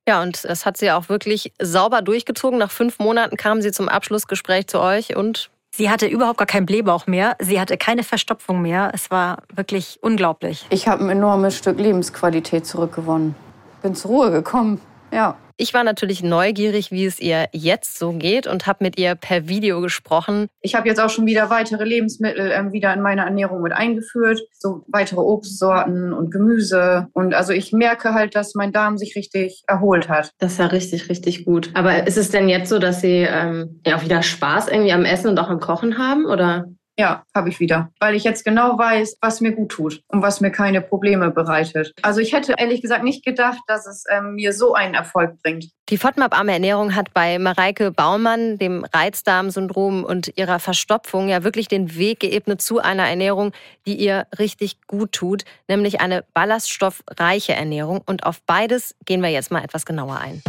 Ja, 0.07 0.21
und 0.21 0.45
das 0.45 0.65
hat 0.65 0.77
sie 0.77 0.91
auch 0.91 1.09
wirklich 1.09 1.51
sauber 1.61 2.01
durchgezogen. 2.01 2.57
Nach 2.57 2.71
fünf 2.71 2.99
Monaten 2.99 3.35
kam 3.35 3.61
sie 3.61 3.71
zum 3.71 3.89
Abschlussgespräch 3.89 4.67
zu 4.67 4.79
euch 4.79 5.15
und 5.15 5.49
Sie 5.69 5.91
hatte 5.91 6.07
überhaupt 6.07 6.39
gar 6.39 6.47
keinen 6.47 6.65
Blähbauch 6.65 7.05
mehr. 7.05 7.35
Sie 7.39 7.59
hatte 7.59 7.77
keine 7.77 8.01
Verstopfung 8.01 8.63
mehr. 8.63 8.89
Es 8.95 9.11
war 9.11 9.43
wirklich 9.53 9.99
unglaublich. 10.01 10.65
Ich 10.71 10.87
habe 10.87 11.03
ein 11.03 11.09
enormes 11.11 11.55
Stück 11.55 11.77
Lebensqualität 11.77 12.65
zurückgewonnen. 12.65 13.35
Bin 13.83 13.93
zur 13.93 14.09
Ruhe 14.09 14.31
gekommen. 14.31 14.81
Ja. 15.11 15.37
Ich 15.59 15.73
war 15.73 15.83
natürlich 15.83 16.21
neugierig, 16.21 16.91
wie 16.91 17.05
es 17.05 17.19
ihr 17.19 17.47
jetzt 17.51 17.97
so 17.97 18.11
geht 18.13 18.45
und 18.45 18.67
habe 18.67 18.83
mit 18.83 18.99
ihr 18.99 19.15
per 19.15 19.47
Video 19.47 19.81
gesprochen. 19.81 20.49
Ich 20.61 20.75
habe 20.75 20.87
jetzt 20.87 20.99
auch 21.01 21.09
schon 21.09 21.25
wieder 21.25 21.49
weitere 21.49 21.83
Lebensmittel 21.83 22.51
ähm, 22.51 22.73
wieder 22.73 22.93
in 22.93 23.01
meine 23.01 23.21
Ernährung 23.21 23.63
mit 23.63 23.73
eingeführt, 23.73 24.39
so 24.53 24.85
weitere 24.87 25.19
Obstsorten 25.19 26.13
und 26.13 26.29
Gemüse. 26.29 27.07
Und 27.13 27.33
also 27.33 27.53
ich 27.53 27.73
merke 27.73 28.13
halt, 28.13 28.35
dass 28.35 28.53
mein 28.53 28.71
Darm 28.71 28.99
sich 28.99 29.15
richtig 29.15 29.63
erholt 29.65 30.09
hat. 30.09 30.31
Das 30.37 30.53
ist 30.53 30.59
ja 30.59 30.67
richtig, 30.67 31.09
richtig 31.09 31.43
gut. 31.43 31.71
Aber 31.73 32.05
ist 32.05 32.17
es 32.17 32.29
denn 32.29 32.49
jetzt 32.49 32.69
so, 32.69 32.77
dass 32.77 33.01
Sie 33.01 33.27
ähm, 33.27 33.81
ja 33.83 33.97
auch 33.97 34.03
wieder 34.03 34.21
Spaß 34.21 34.67
irgendwie 34.67 34.91
am 34.91 35.05
Essen 35.05 35.29
und 35.29 35.39
auch 35.39 35.49
am 35.49 35.59
Kochen 35.59 35.97
haben, 35.97 36.25
oder? 36.25 36.65
Ja, 36.99 37.23
habe 37.35 37.49
ich 37.49 37.59
wieder. 37.59 37.91
Weil 37.99 38.15
ich 38.15 38.23
jetzt 38.23 38.43
genau 38.43 38.75
weiß, 38.77 39.17
was 39.21 39.39
mir 39.39 39.51
gut 39.51 39.69
tut 39.69 40.01
und 40.07 40.23
was 40.23 40.41
mir 40.41 40.49
keine 40.49 40.81
Probleme 40.81 41.29
bereitet. 41.29 41.93
Also 42.01 42.21
ich 42.21 42.33
hätte 42.33 42.55
ehrlich 42.57 42.81
gesagt 42.81 43.03
nicht 43.03 43.23
gedacht, 43.23 43.59
dass 43.67 43.85
es 43.85 44.05
ähm, 44.09 44.33
mir 44.33 44.51
so 44.51 44.73
einen 44.73 44.95
Erfolg 44.95 45.37
bringt. 45.43 45.69
Die 45.89 45.97
FODMAP-arme 45.99 46.51
Ernährung 46.51 46.95
hat 46.95 47.13
bei 47.13 47.37
Mareike 47.37 47.91
Baumann, 47.91 48.57
dem 48.57 48.83
Reizdarmsyndrom 48.83 50.03
und 50.03 50.35
ihrer 50.37 50.59
Verstopfung 50.59 51.29
ja 51.29 51.43
wirklich 51.43 51.67
den 51.67 51.95
Weg 51.95 52.19
geebnet 52.19 52.63
zu 52.63 52.79
einer 52.79 53.07
Ernährung, 53.07 53.51
die 53.85 53.95
ihr 53.95 54.25
richtig 54.39 54.81
gut 54.87 55.11
tut, 55.11 55.43
nämlich 55.67 56.01
eine 56.01 56.25
ballaststoffreiche 56.33 57.53
Ernährung. 57.53 58.01
Und 58.07 58.25
auf 58.25 58.41
beides 58.41 58.95
gehen 59.05 59.21
wir 59.21 59.29
jetzt 59.29 59.51
mal 59.51 59.63
etwas 59.63 59.85
genauer 59.85 60.17
ein. 60.17 60.41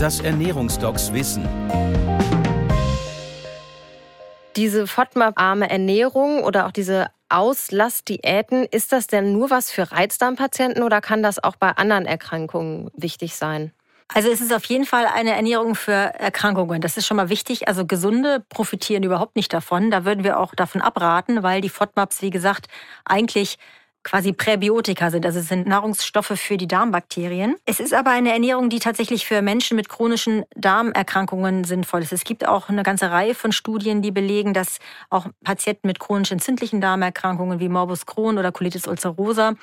Das 0.00 0.20
Ernährungsdocs 0.20 1.12
Wissen. 1.12 1.48
Diese 4.56 4.86
FODMAP-arme 4.86 5.70
Ernährung 5.70 6.42
oder 6.42 6.66
auch 6.66 6.72
diese 6.72 7.10
Auslassdiäten, 7.28 8.64
ist 8.64 8.92
das 8.92 9.06
denn 9.06 9.32
nur 9.32 9.50
was 9.50 9.70
für 9.70 9.92
Reizdarmpatienten 9.92 10.82
oder 10.82 11.00
kann 11.00 11.22
das 11.22 11.42
auch 11.42 11.56
bei 11.56 11.70
anderen 11.70 12.06
Erkrankungen 12.06 12.90
wichtig 12.96 13.36
sein? 13.36 13.72
Also 14.14 14.30
es 14.30 14.40
ist 14.40 14.54
auf 14.54 14.64
jeden 14.64 14.86
Fall 14.86 15.06
eine 15.06 15.34
Ernährung 15.34 15.74
für 15.74 15.92
Erkrankungen. 15.92 16.80
Das 16.80 16.96
ist 16.96 17.06
schon 17.06 17.18
mal 17.18 17.28
wichtig. 17.28 17.68
Also 17.68 17.84
Gesunde 17.84 18.42
profitieren 18.48 19.02
überhaupt 19.02 19.36
nicht 19.36 19.52
davon. 19.52 19.90
Da 19.90 20.06
würden 20.06 20.24
wir 20.24 20.40
auch 20.40 20.54
davon 20.54 20.80
abraten, 20.80 21.42
weil 21.42 21.60
die 21.60 21.68
FODMAPs, 21.68 22.22
wie 22.22 22.30
gesagt, 22.30 22.68
eigentlich 23.04 23.58
quasi 24.04 24.32
Präbiotika 24.32 25.10
sind. 25.10 25.26
Also 25.26 25.40
es 25.40 25.48
sind 25.48 25.66
Nahrungsstoffe 25.66 26.32
für 26.34 26.56
die 26.56 26.68
Darmbakterien. 26.68 27.56
Es 27.66 27.80
ist 27.80 27.92
aber 27.92 28.10
eine 28.10 28.32
Ernährung, 28.32 28.70
die 28.70 28.78
tatsächlich 28.78 29.26
für 29.26 29.42
Menschen 29.42 29.76
mit 29.76 29.88
chronischen 29.88 30.44
Darmerkrankungen 30.54 31.64
sinnvoll 31.64 32.02
ist. 32.02 32.12
Es 32.12 32.24
gibt 32.24 32.46
auch 32.46 32.68
eine 32.68 32.82
ganze 32.82 33.10
Reihe 33.10 33.34
von 33.34 33.52
Studien, 33.52 34.00
die 34.02 34.10
belegen, 34.10 34.54
dass 34.54 34.78
auch 35.10 35.26
Patienten 35.44 35.88
mit 35.88 35.98
chronisch 35.98 36.32
entzündlichen 36.32 36.80
Darmerkrankungen 36.80 37.60
wie 37.60 37.68
Morbus 37.68 38.06
Crohn 38.06 38.38
oder 38.38 38.52
Colitis 38.52 38.86
ulcerosa 38.86 39.54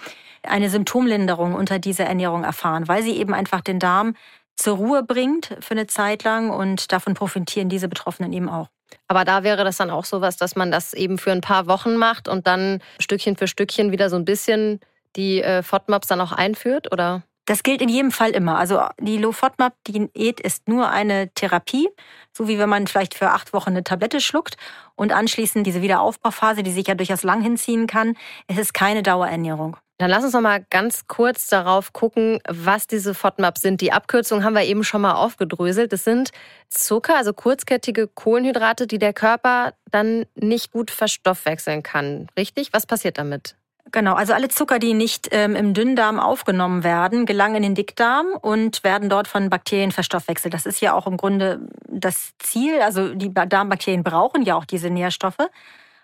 eine 0.44 0.70
Symptomlinderung 0.70 1.54
unter 1.54 1.80
dieser 1.80 2.06
Ernährung 2.06 2.44
erfahren, 2.44 2.88
weil 2.88 3.04
sie 3.04 3.18
eben 3.18 3.34
einfach 3.34 3.62
den 3.62 3.80
Darm 3.80 4.16
zur 4.56 4.78
Ruhe 4.78 5.04
bringt 5.04 5.58
für 5.60 5.72
eine 5.72 5.88
Zeit 5.88 6.24
lang 6.24 6.50
und 6.50 6.92
davon 6.92 7.14
profitieren 7.14 7.70
diese 7.70 7.88
Betroffenen 7.88 8.32
eben 8.32 8.50
auch. 8.50 8.70
Aber 9.08 9.26
da 9.26 9.44
wäre 9.44 9.64
das 9.64 9.78
dann 9.78 9.90
auch 9.90 10.06
so 10.06 10.22
was, 10.22 10.38
dass 10.38 10.56
man 10.56 10.72
das 10.72 10.94
eben 10.94 11.18
für 11.18 11.32
ein 11.32 11.42
paar 11.42 11.68
Wochen 11.68 11.96
macht 11.96 12.28
und 12.28 12.48
dann 12.48 12.82
Stückchen 13.00 13.38
für 13.38 13.48
Stückchen 13.48 13.92
wieder 13.92 14.10
so 14.10 14.16
ein 14.16 14.26
bisschen 14.26 14.80
die 15.16 15.42
äh, 15.42 15.64
FODMAPs 15.64 16.08
dann 16.08 16.22
auch 16.22 16.32
einführt, 16.32 16.92
oder? 16.92 17.24
Das 17.46 17.62
gilt 17.62 17.82
in 17.82 17.90
jedem 17.90 18.12
Fall 18.12 18.32
immer. 18.32 18.58
Also 18.58 18.82
die 19.00 19.18
Low-FODMAP-Diät 19.18 20.40
ist 20.40 20.68
nur 20.68 20.90
eine 20.90 21.30
Therapie, 21.36 21.88
so 22.34 22.48
wie 22.48 22.58
wenn 22.58 22.70
man 22.70 22.88
vielleicht 22.88 23.14
für 23.14 23.30
acht 23.30 23.54
Wochen 23.54 23.70
eine 23.70 23.84
Tablette 23.84 24.20
schluckt 24.20 24.58
und 24.96 25.14
anschließend 25.14 25.66
diese 25.66 25.84
Wiederaufbauphase, 25.84 26.64
die 26.64 26.72
sich 26.72 26.88
ja 26.88 26.96
durchaus 26.96 27.22
lang 27.22 27.42
hinziehen 27.42 27.86
kann. 27.86 28.18
Es 28.48 28.58
ist 28.58 28.74
keine 28.74 29.04
Dauerernährung. 29.04 29.78
Dann 29.98 30.10
lass 30.10 30.26
uns 30.26 30.34
noch 30.34 30.42
mal 30.42 30.66
ganz 30.70 31.08
kurz 31.08 31.48
darauf 31.48 31.94
gucken, 31.94 32.40
was 32.48 32.86
diese 32.86 33.14
FODMAPs 33.14 33.62
sind. 33.62 33.80
Die 33.80 33.94
Abkürzung 33.94 34.44
haben 34.44 34.54
wir 34.54 34.64
eben 34.64 34.84
schon 34.84 35.02
mal 35.02 35.14
aufgedröselt. 35.14 35.94
Das 35.94 36.04
sind 36.04 36.32
Zucker, 36.70 37.16
also 37.16 37.32
kurzkettige 37.32 38.08
Kohlenhydrate, 38.08 38.88
die 38.88 39.00
der 39.00 39.14
Körper 39.14 39.74
dann 39.92 40.26
nicht 40.36 40.72
gut 40.72 40.92
verstoffwechseln 40.92 41.82
kann. 41.82 42.28
Richtig? 42.38 42.74
Was 42.74 42.86
passiert 42.86 43.18
damit? 43.18 43.56
Genau, 43.92 44.16
also 44.16 44.34
alle 44.34 44.50
Zucker, 44.50 44.80
die 44.80 44.94
nicht 44.94 45.30
ähm, 45.32 45.56
im 45.56 45.74
Dünndarm 45.74 46.20
aufgenommen 46.20 46.84
werden, 46.84 47.26
gelangen 47.26 47.58
in 47.58 47.64
den 47.64 47.76
Dickdarm 47.76 48.28
und 48.42 48.84
werden 48.84 49.10
dort 49.10 49.28
von 49.28 49.50
Bakterien 49.50 49.92
verstoffwechselt. 49.92 50.54
Das 50.54 50.66
ist 50.66 50.82
ja 50.82 50.94
auch 50.94 51.08
im 51.08 51.18
Grunde 51.18 51.62
das 51.88 52.34
Ziel. 52.40 52.82
Also 52.82 53.14
die 53.14 53.34
Darmbakterien 53.34 54.04
brauchen 54.04 54.42
ja 54.42 54.56
auch 54.56 54.66
diese 54.66 54.90
Nährstoffe. 54.90 55.48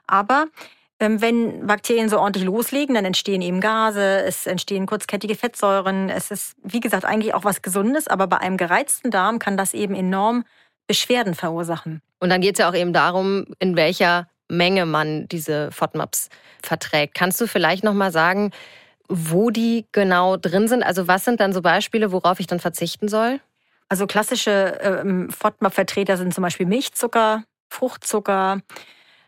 Aber 0.08 0.46
wenn 1.02 1.66
Bakterien 1.66 2.10
so 2.10 2.20
ordentlich 2.20 2.46
loslegen, 2.46 2.96
dann 2.96 3.06
entstehen 3.06 3.42
eben 3.42 3.60
Gase, 3.60 4.22
es 4.22 4.46
entstehen 4.46 4.86
kurzkettige 4.86 5.36
Fettsäuren. 5.36 6.10
Es 6.10 6.30
ist, 6.30 6.56
wie 6.64 6.80
gesagt, 6.80 7.06
eigentlich 7.06 7.34
auch 7.34 7.44
was 7.44 7.62
Gesundes, 7.62 8.08
aber 8.08 8.28
bei 8.28 8.38
einem 8.38 8.58
gereizten 8.58 9.10
Darm 9.10 9.40
kann 9.40 9.58
das 9.58 9.74
eben 9.74 9.96
enorm 9.96 10.44
Beschwerden 10.88 11.34
verursachen. 11.34 12.02
Und 12.20 12.30
dann 12.30 12.42
geht 12.42 12.56
es 12.56 12.60
ja 12.60 12.70
auch 12.70 12.76
eben 12.76 12.94
darum, 12.94 13.46
in 13.60 13.76
welcher 13.76 14.28
Menge 14.48 14.86
man 14.86 15.28
diese 15.28 15.72
FODMAPs 15.72 16.30
verträgt. 16.62 17.16
Kannst 17.16 17.42
du 17.42 17.48
vielleicht 17.48 17.84
noch 17.84 17.94
mal 17.94 18.12
sagen, 18.12 18.52
wo 19.08 19.50
die 19.50 19.86
genau 19.92 20.38
drin 20.38 20.68
sind? 20.68 20.84
Also 20.84 21.08
was 21.08 21.26
sind 21.26 21.40
dann 21.40 21.54
so 21.54 21.62
Beispiele, 21.62 22.12
worauf 22.12 22.40
ich 22.40 22.48
dann 22.48 22.60
verzichten 22.60 23.08
soll? 23.08 23.40
Also 23.90 24.08
klassische 24.08 24.78
ähm, 24.82 25.30
FODMAP-Vertreter 25.32 26.16
sind 26.18 26.34
zum 26.34 26.44
Beispiel 26.44 26.66
Milchzucker, 26.66 27.44
Fruchtzucker, 27.70 28.62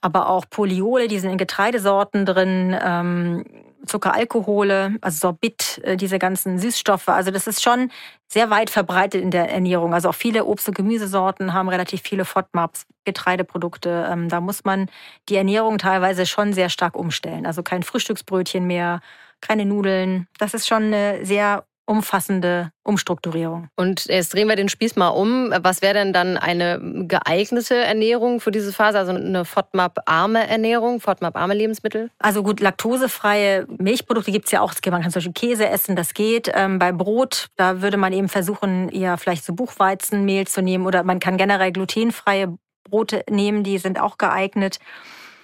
aber 0.03 0.27
auch 0.27 0.45
Poliole, 0.50 1.07
die 1.07 1.17
sind 1.17 1.31
in 1.31 1.38
Getreidesorten 1.38 2.25
drin, 2.25 2.77
ähm, 2.83 3.45
Zuckeralkohole, 3.86 4.98
also 5.00 5.17
Sorbit, 5.17 5.79
äh, 5.83 5.95
diese 5.95 6.19
ganzen 6.19 6.60
Süßstoffe. 6.60 7.07
Also 7.07 7.31
das 7.31 7.48
ist 7.48 7.63
schon 7.63 7.89
sehr 8.27 8.50
weit 8.50 8.69
verbreitet 8.69 9.22
in 9.22 9.31
der 9.31 9.50
Ernährung. 9.50 9.93
Also 9.93 10.10
auch 10.10 10.15
viele 10.15 10.43
Obst- 10.43 10.67
und 10.67 10.75
Gemüsesorten 10.75 11.53
haben 11.53 11.69
relativ 11.69 12.01
viele 12.01 12.25
FODMAPs, 12.25 12.86
Getreideprodukte. 13.06 14.10
Ähm, 14.12 14.28
da 14.28 14.41
muss 14.41 14.65
man 14.65 14.89
die 15.30 15.38
Ernährung 15.38 15.78
teilweise 15.78 16.25
schon 16.25 16.51
sehr 16.51 16.67
stark 16.67 16.97
umstellen. 16.97 17.45
Also 17.45 17.63
kein 17.63 17.84
Frühstücksbrötchen 17.84 18.67
mehr, 18.67 18.99
keine 19.39 19.65
Nudeln. 19.65 20.28
Das 20.38 20.54
ist 20.54 20.67
schon 20.67 20.84
eine 20.84 21.25
sehr 21.25 21.63
umfassende 21.86 22.72
Umstrukturierung. 22.84 23.67
Und 23.76 24.06
jetzt 24.06 24.34
drehen 24.34 24.48
wir 24.48 24.56
den 24.56 24.69
Spieß 24.69 24.96
mal 24.96 25.10
um. 25.10 25.54
Was 25.62 25.82
wäre 25.82 25.93
denn 25.93 26.13
dann 26.13 26.38
eine 26.38 26.80
geeignete 27.08 27.76
Ernährung 27.76 28.39
für 28.39 28.52
diese 28.52 28.72
Phase? 28.72 29.00
Also 29.00 29.12
eine 29.12 29.46
FODMAP-arme 29.46 30.48
Ernährung, 30.48 31.00
FODMAP-arme 31.02 31.54
Lebensmittel? 31.54 32.10
Also 32.19 32.43
gut, 32.43 32.60
laktosefreie 32.60 33.67
Milchprodukte 33.78 34.32
gibt 34.32 34.46
es 34.46 34.52
ja 34.52 34.62
auch. 34.62 34.74
Man 34.86 35.02
kann 35.02 35.12
zum 35.12 35.19
Beispiel 35.19 35.34
Käse 35.34 35.67
essen, 35.67 35.96
das 35.96 36.13
geht. 36.13 36.52
Ähm, 36.54 36.80
bei 36.80 36.91
Brot, 36.91 37.48
da 37.58 37.82
würde 37.82 37.98
man 37.98 38.13
eben 38.13 38.30
versuchen, 38.30 38.89
eher 38.89 39.17
vielleicht 39.17 39.43
so 39.43 39.54
Buchweizenmehl 39.54 40.48
zu 40.48 40.62
nehmen 40.62 40.86
oder 40.86 41.04
man 41.04 41.19
kann 41.19 41.38
generell 41.38 41.72
glutenfreie 41.72 42.58
Brote 42.84 43.24
nehmen, 43.30 43.63
die 43.63 43.78
sind 43.78 44.00
auch 44.00 44.17
geeignet. 44.17 44.80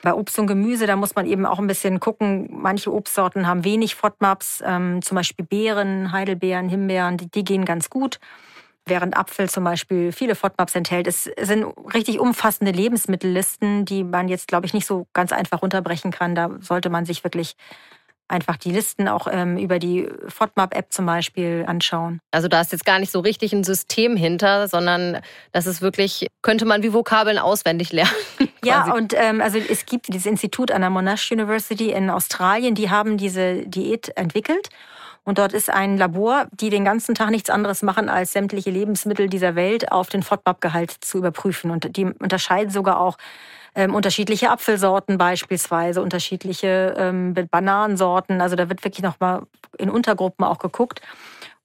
Bei 0.01 0.13
Obst 0.13 0.39
und 0.39 0.47
Gemüse, 0.47 0.87
da 0.87 0.95
muss 0.95 1.15
man 1.15 1.25
eben 1.25 1.45
auch 1.45 1.59
ein 1.59 1.67
bisschen 1.67 1.99
gucken. 1.99 2.47
Manche 2.51 2.93
Obstsorten 2.93 3.47
haben 3.47 3.65
wenig 3.65 3.95
FODMAPs, 3.95 4.63
ähm, 4.65 5.01
zum 5.01 5.15
Beispiel 5.15 5.45
Beeren, 5.45 6.11
Heidelbeeren, 6.11 6.69
Himbeeren, 6.69 7.17
die, 7.17 7.29
die 7.29 7.43
gehen 7.43 7.65
ganz 7.65 7.89
gut. 7.89 8.19
Während 8.85 9.17
Apfel 9.17 9.49
zum 9.49 9.65
Beispiel 9.65 10.11
viele 10.11 10.35
FODMAPs 10.35 10.73
enthält. 10.75 11.05
Es 11.05 11.25
sind 11.39 11.65
richtig 11.93 12.19
umfassende 12.19 12.71
Lebensmittellisten, 12.71 13.85
die 13.85 14.03
man 14.03 14.29
jetzt, 14.29 14.47
glaube 14.47 14.65
ich, 14.65 14.73
nicht 14.73 14.87
so 14.87 15.05
ganz 15.13 15.31
einfach 15.31 15.61
runterbrechen 15.61 16.11
kann. 16.11 16.33
Da 16.33 16.49
sollte 16.61 16.89
man 16.89 17.05
sich 17.05 17.23
wirklich 17.23 17.55
einfach 18.29 18.57
die 18.57 18.71
Listen 18.71 19.07
auch 19.07 19.27
ähm, 19.29 19.57
über 19.57 19.79
die 19.79 20.07
FODMAP-App 20.27 20.91
zum 20.91 21.05
Beispiel 21.05 21.65
anschauen. 21.67 22.21
Also 22.31 22.47
da 22.47 22.61
ist 22.61 22.71
jetzt 22.71 22.85
gar 22.85 22.99
nicht 22.99 23.11
so 23.11 23.19
richtig 23.19 23.53
ein 23.53 23.63
System 23.63 24.15
hinter, 24.15 24.67
sondern 24.67 25.19
das 25.51 25.65
ist 25.65 25.81
wirklich, 25.81 26.27
könnte 26.41 26.65
man 26.65 26.83
wie 26.83 26.93
Vokabeln 26.93 27.39
auswendig 27.39 27.91
lernen. 27.91 28.11
ja, 28.63 28.93
und 28.93 29.13
ähm, 29.17 29.41
also 29.41 29.57
es 29.57 29.85
gibt 29.85 30.07
dieses 30.07 30.25
Institut 30.25 30.71
an 30.71 30.81
der 30.81 30.89
Monash 30.89 31.31
University 31.31 31.91
in 31.91 32.09
Australien, 32.09 32.75
die 32.75 32.89
haben 32.89 33.17
diese 33.17 33.65
Diät 33.65 34.09
entwickelt. 34.15 34.69
Und 35.25 35.37
dort 35.37 35.53
ist 35.53 35.69
ein 35.69 35.97
Labor, 35.97 36.47
die 36.51 36.69
den 36.69 36.85
ganzen 36.85 37.13
Tag 37.13 37.29
nichts 37.29 37.49
anderes 37.49 37.83
machen, 37.83 38.09
als 38.09 38.33
sämtliche 38.33 38.71
Lebensmittel 38.71 39.29
dieser 39.29 39.55
Welt 39.55 39.91
auf 39.91 40.09
den 40.09 40.23
FODMAP-Gehalt 40.23 40.91
zu 41.01 41.19
überprüfen. 41.19 41.71
Und 41.71 41.97
die 41.97 42.05
unterscheiden 42.05 42.71
sogar 42.71 42.99
auch 42.99 43.17
ähm, 43.75 43.93
unterschiedliche 43.95 44.49
Apfelsorten 44.49 45.17
beispielsweise, 45.17 46.01
unterschiedliche 46.01 46.95
ähm, 46.97 47.33
Bananensorten. 47.49 48.41
Also 48.41 48.55
da 48.55 48.69
wird 48.69 48.83
wirklich 48.83 49.03
nochmal 49.03 49.43
in 49.77 49.89
Untergruppen 49.89 50.45
auch 50.45 50.59
geguckt. 50.59 51.01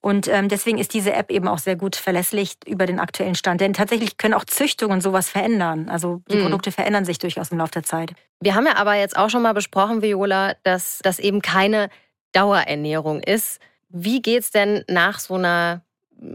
Und 0.05 0.27
ähm, 0.27 0.49
deswegen 0.49 0.77
ist 0.77 0.93
diese 0.93 1.13
App 1.13 1.31
eben 1.31 1.47
auch 1.47 1.57
sehr 1.57 1.75
gut 1.75 1.95
verlässlich 1.95 2.57
über 2.67 2.85
den 2.85 2.99
aktuellen 2.99 3.33
Stand. 3.33 3.59
Denn 3.59 3.73
tatsächlich 3.73 4.17
können 4.17 4.35
auch 4.35 4.45
Züchtungen 4.45 5.01
sowas 5.01 5.29
verändern. 5.29 5.89
Also 5.89 6.21
die 6.29 6.35
mhm. 6.35 6.43
Produkte 6.43 6.71
verändern 6.71 7.05
sich 7.05 7.17
durchaus 7.17 7.49
im 7.49 7.57
Laufe 7.57 7.71
der 7.71 7.81
Zeit. 7.83 8.13
Wir 8.39 8.53
haben 8.53 8.67
ja 8.67 8.75
aber 8.75 8.93
jetzt 8.93 9.17
auch 9.17 9.31
schon 9.31 9.41
mal 9.41 9.55
besprochen, 9.55 10.03
Viola, 10.03 10.53
dass 10.61 10.99
das 11.01 11.17
eben 11.17 11.41
keine 11.41 11.89
Dauerernährung 12.33 13.21
ist. 13.21 13.59
Wie 13.89 14.21
geht 14.21 14.43
es 14.43 14.51
denn 14.51 14.83
nach 14.87 15.17
so 15.17 15.35
einer 15.35 15.81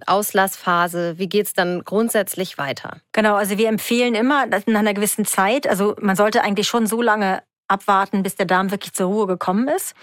Auslassphase? 0.06 1.18
Wie 1.18 1.28
geht 1.28 1.46
es 1.46 1.52
dann 1.52 1.84
grundsätzlich 1.84 2.58
weiter? 2.58 2.98
Genau, 3.12 3.34
also 3.34 3.58
wir 3.58 3.68
empfehlen 3.68 4.14
immer 4.14 4.46
nach 4.46 4.66
einer 4.66 4.94
gewissen 4.94 5.24
Zeit, 5.24 5.66
also 5.66 5.96
man 6.00 6.16
sollte 6.16 6.42
eigentlich 6.42 6.68
schon 6.68 6.86
so 6.86 7.02
lange 7.02 7.42
abwarten, 7.68 8.22
bis 8.22 8.34
der 8.34 8.46
Darm 8.46 8.70
wirklich 8.70 8.92
zur 8.92 9.06
Ruhe 9.06 9.26
gekommen 9.26 9.68
ist. 9.68 9.94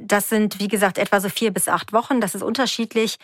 Das 0.00 0.28
sind, 0.28 0.60
wie 0.60 0.68
gesagt, 0.68 0.98
etwa 0.98 1.20
so 1.20 1.28
vier 1.28 1.52
bis 1.52 1.68
acht 1.68 1.92
Wochen. 1.92 2.20
Das 2.20 2.34
ist 2.34 2.42
unterschiedlich. 2.42 3.16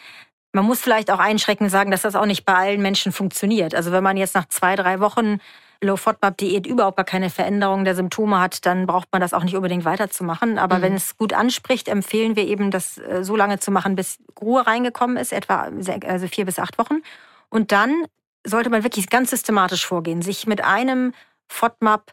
Man 0.52 0.64
muss 0.64 0.80
vielleicht 0.80 1.10
auch 1.10 1.18
einschreckend 1.18 1.70
sagen, 1.70 1.90
dass 1.90 2.02
das 2.02 2.16
auch 2.16 2.26
nicht 2.26 2.44
bei 2.44 2.54
allen 2.54 2.82
Menschen 2.82 3.12
funktioniert. 3.12 3.74
Also 3.74 3.92
wenn 3.92 4.02
man 4.02 4.16
jetzt 4.16 4.34
nach 4.34 4.46
zwei, 4.48 4.76
drei 4.76 5.00
Wochen 5.00 5.38
Low-FODMAP-Diät 5.82 6.66
überhaupt 6.66 6.96
gar 6.96 7.04
keine 7.04 7.30
Veränderung 7.30 7.84
der 7.84 7.94
Symptome 7.94 8.38
hat, 8.38 8.66
dann 8.66 8.86
braucht 8.86 9.08
man 9.12 9.20
das 9.20 9.32
auch 9.32 9.42
nicht 9.44 9.56
unbedingt 9.56 9.84
weiterzumachen. 9.84 10.58
Aber 10.58 10.78
mhm. 10.78 10.82
wenn 10.82 10.94
es 10.94 11.16
gut 11.16 11.32
anspricht, 11.32 11.88
empfehlen 11.88 12.36
wir 12.36 12.46
eben, 12.46 12.70
das 12.70 12.98
äh, 12.98 13.24
so 13.24 13.36
lange 13.36 13.58
zu 13.58 13.70
machen, 13.70 13.96
bis 13.96 14.18
Ruhe 14.40 14.66
reingekommen 14.66 15.16
ist, 15.16 15.32
etwa 15.32 15.70
also 16.06 16.26
vier 16.26 16.44
bis 16.44 16.58
acht 16.58 16.78
Wochen. 16.78 17.02
Und 17.48 17.72
dann 17.72 18.04
sollte 18.44 18.70
man 18.70 18.84
wirklich 18.84 19.08
ganz 19.10 19.30
systematisch 19.30 19.86
vorgehen, 19.86 20.22
sich 20.22 20.46
mit 20.46 20.62
einem 20.64 21.12
FODMAP 21.48 22.12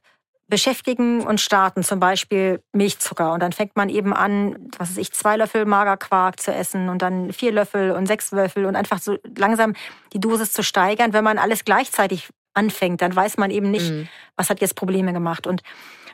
beschäftigen 0.50 1.22
und 1.22 1.42
starten, 1.42 1.84
zum 1.84 2.00
Beispiel 2.00 2.62
Milchzucker. 2.72 3.34
Und 3.34 3.42
dann 3.42 3.52
fängt 3.52 3.76
man 3.76 3.90
eben 3.90 4.14
an, 4.14 4.70
was 4.78 4.92
weiß 4.92 4.98
ich, 4.98 5.12
zwei 5.12 5.36
Löffel 5.36 5.66
Magerquark 5.66 6.40
zu 6.40 6.54
essen 6.54 6.88
und 6.90 7.02
dann 7.02 7.34
vier 7.34 7.52
Löffel 7.52 7.92
und 7.92 8.06
sechs 8.06 8.32
Löffel 8.32 8.66
und 8.66 8.76
einfach 8.76 9.00
so 9.00 9.18
langsam 9.38 9.74
die 10.14 10.20
Dosis 10.20 10.54
zu 10.54 10.64
steigern. 10.64 11.12
Wenn 11.12 11.24
man 11.24 11.38
alles 11.38 11.66
gleichzeitig 11.66 12.30
anfängt, 12.58 13.02
dann 13.02 13.16
weiß 13.16 13.38
man 13.38 13.52
eben 13.52 13.72
nicht, 13.72 13.92
mhm. 13.92 14.10
was 14.36 14.50
hat 14.50 14.60
jetzt 14.60 14.76
Probleme 14.76 15.14
gemacht. 15.14 15.48
Und 15.48 15.62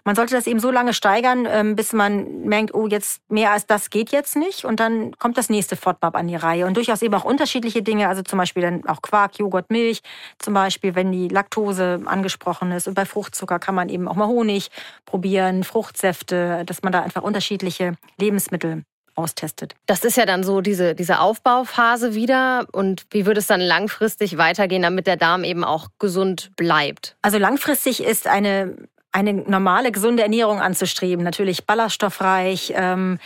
Man 0.05 0.15
sollte 0.15 0.35
das 0.35 0.47
eben 0.47 0.59
so 0.59 0.69
lange 0.69 0.93
steigern, 0.93 1.47
ähm, 1.49 1.77
bis 1.77 1.93
man 1.93 2.41
merkt, 2.41 2.73
oh, 2.73 2.87
jetzt 2.87 3.21
mehr 3.29 3.51
als 3.51 3.65
das 3.67 3.89
geht 3.89 4.11
jetzt 4.11 4.35
nicht. 4.35 4.65
Und 4.65 4.81
dann 4.81 5.17
kommt 5.17 5.37
das 5.37 5.49
nächste 5.49 5.77
FODMAP 5.77 6.15
an 6.15 6.27
die 6.27 6.35
Reihe. 6.35 6.65
Und 6.65 6.75
durchaus 6.75 7.01
eben 7.01 7.13
auch 7.13 7.23
unterschiedliche 7.23 7.81
Dinge, 7.81 8.09
also 8.09 8.21
zum 8.21 8.37
Beispiel 8.37 8.63
dann 8.63 8.85
auch 8.85 9.01
Quark, 9.01 9.39
Joghurt, 9.39 9.71
Milch, 9.71 10.01
zum 10.39 10.53
Beispiel, 10.53 10.95
wenn 10.95 11.13
die 11.13 11.29
Laktose 11.29 12.01
angesprochen 12.05 12.71
ist. 12.73 12.87
Und 12.89 12.95
bei 12.95 13.05
Fruchtzucker 13.05 13.59
kann 13.59 13.75
man 13.75 13.87
eben 13.87 14.09
auch 14.09 14.15
mal 14.15 14.27
Honig 14.27 14.71
probieren, 15.05 15.63
Fruchtsäfte, 15.63 16.63
dass 16.65 16.83
man 16.83 16.91
da 16.91 17.01
einfach 17.01 17.23
unterschiedliche 17.23 17.93
Lebensmittel 18.19 18.83
austestet. 19.15 19.75
Das 19.85 20.03
ist 20.03 20.17
ja 20.17 20.25
dann 20.25 20.43
so 20.43 20.61
diese, 20.61 20.95
diese 20.95 21.19
Aufbauphase 21.19 22.15
wieder. 22.15 22.67
Und 22.71 23.05
wie 23.11 23.25
würde 23.25 23.39
es 23.39 23.47
dann 23.47 23.61
langfristig 23.61 24.37
weitergehen, 24.37 24.81
damit 24.81 25.07
der 25.07 25.17
Darm 25.17 25.43
eben 25.43 25.63
auch 25.63 25.89
gesund 25.99 26.51
bleibt? 26.55 27.15
Also 27.21 27.37
langfristig 27.37 28.03
ist 28.03 28.27
eine, 28.27 28.75
eine 29.11 29.33
normale, 29.33 29.91
gesunde 29.91 30.23
Ernährung 30.23 30.59
anzustreben. 30.59 31.23
Natürlich 31.23 31.65
ballaststoffreich. 31.65 32.73
Ähm, 32.75 33.19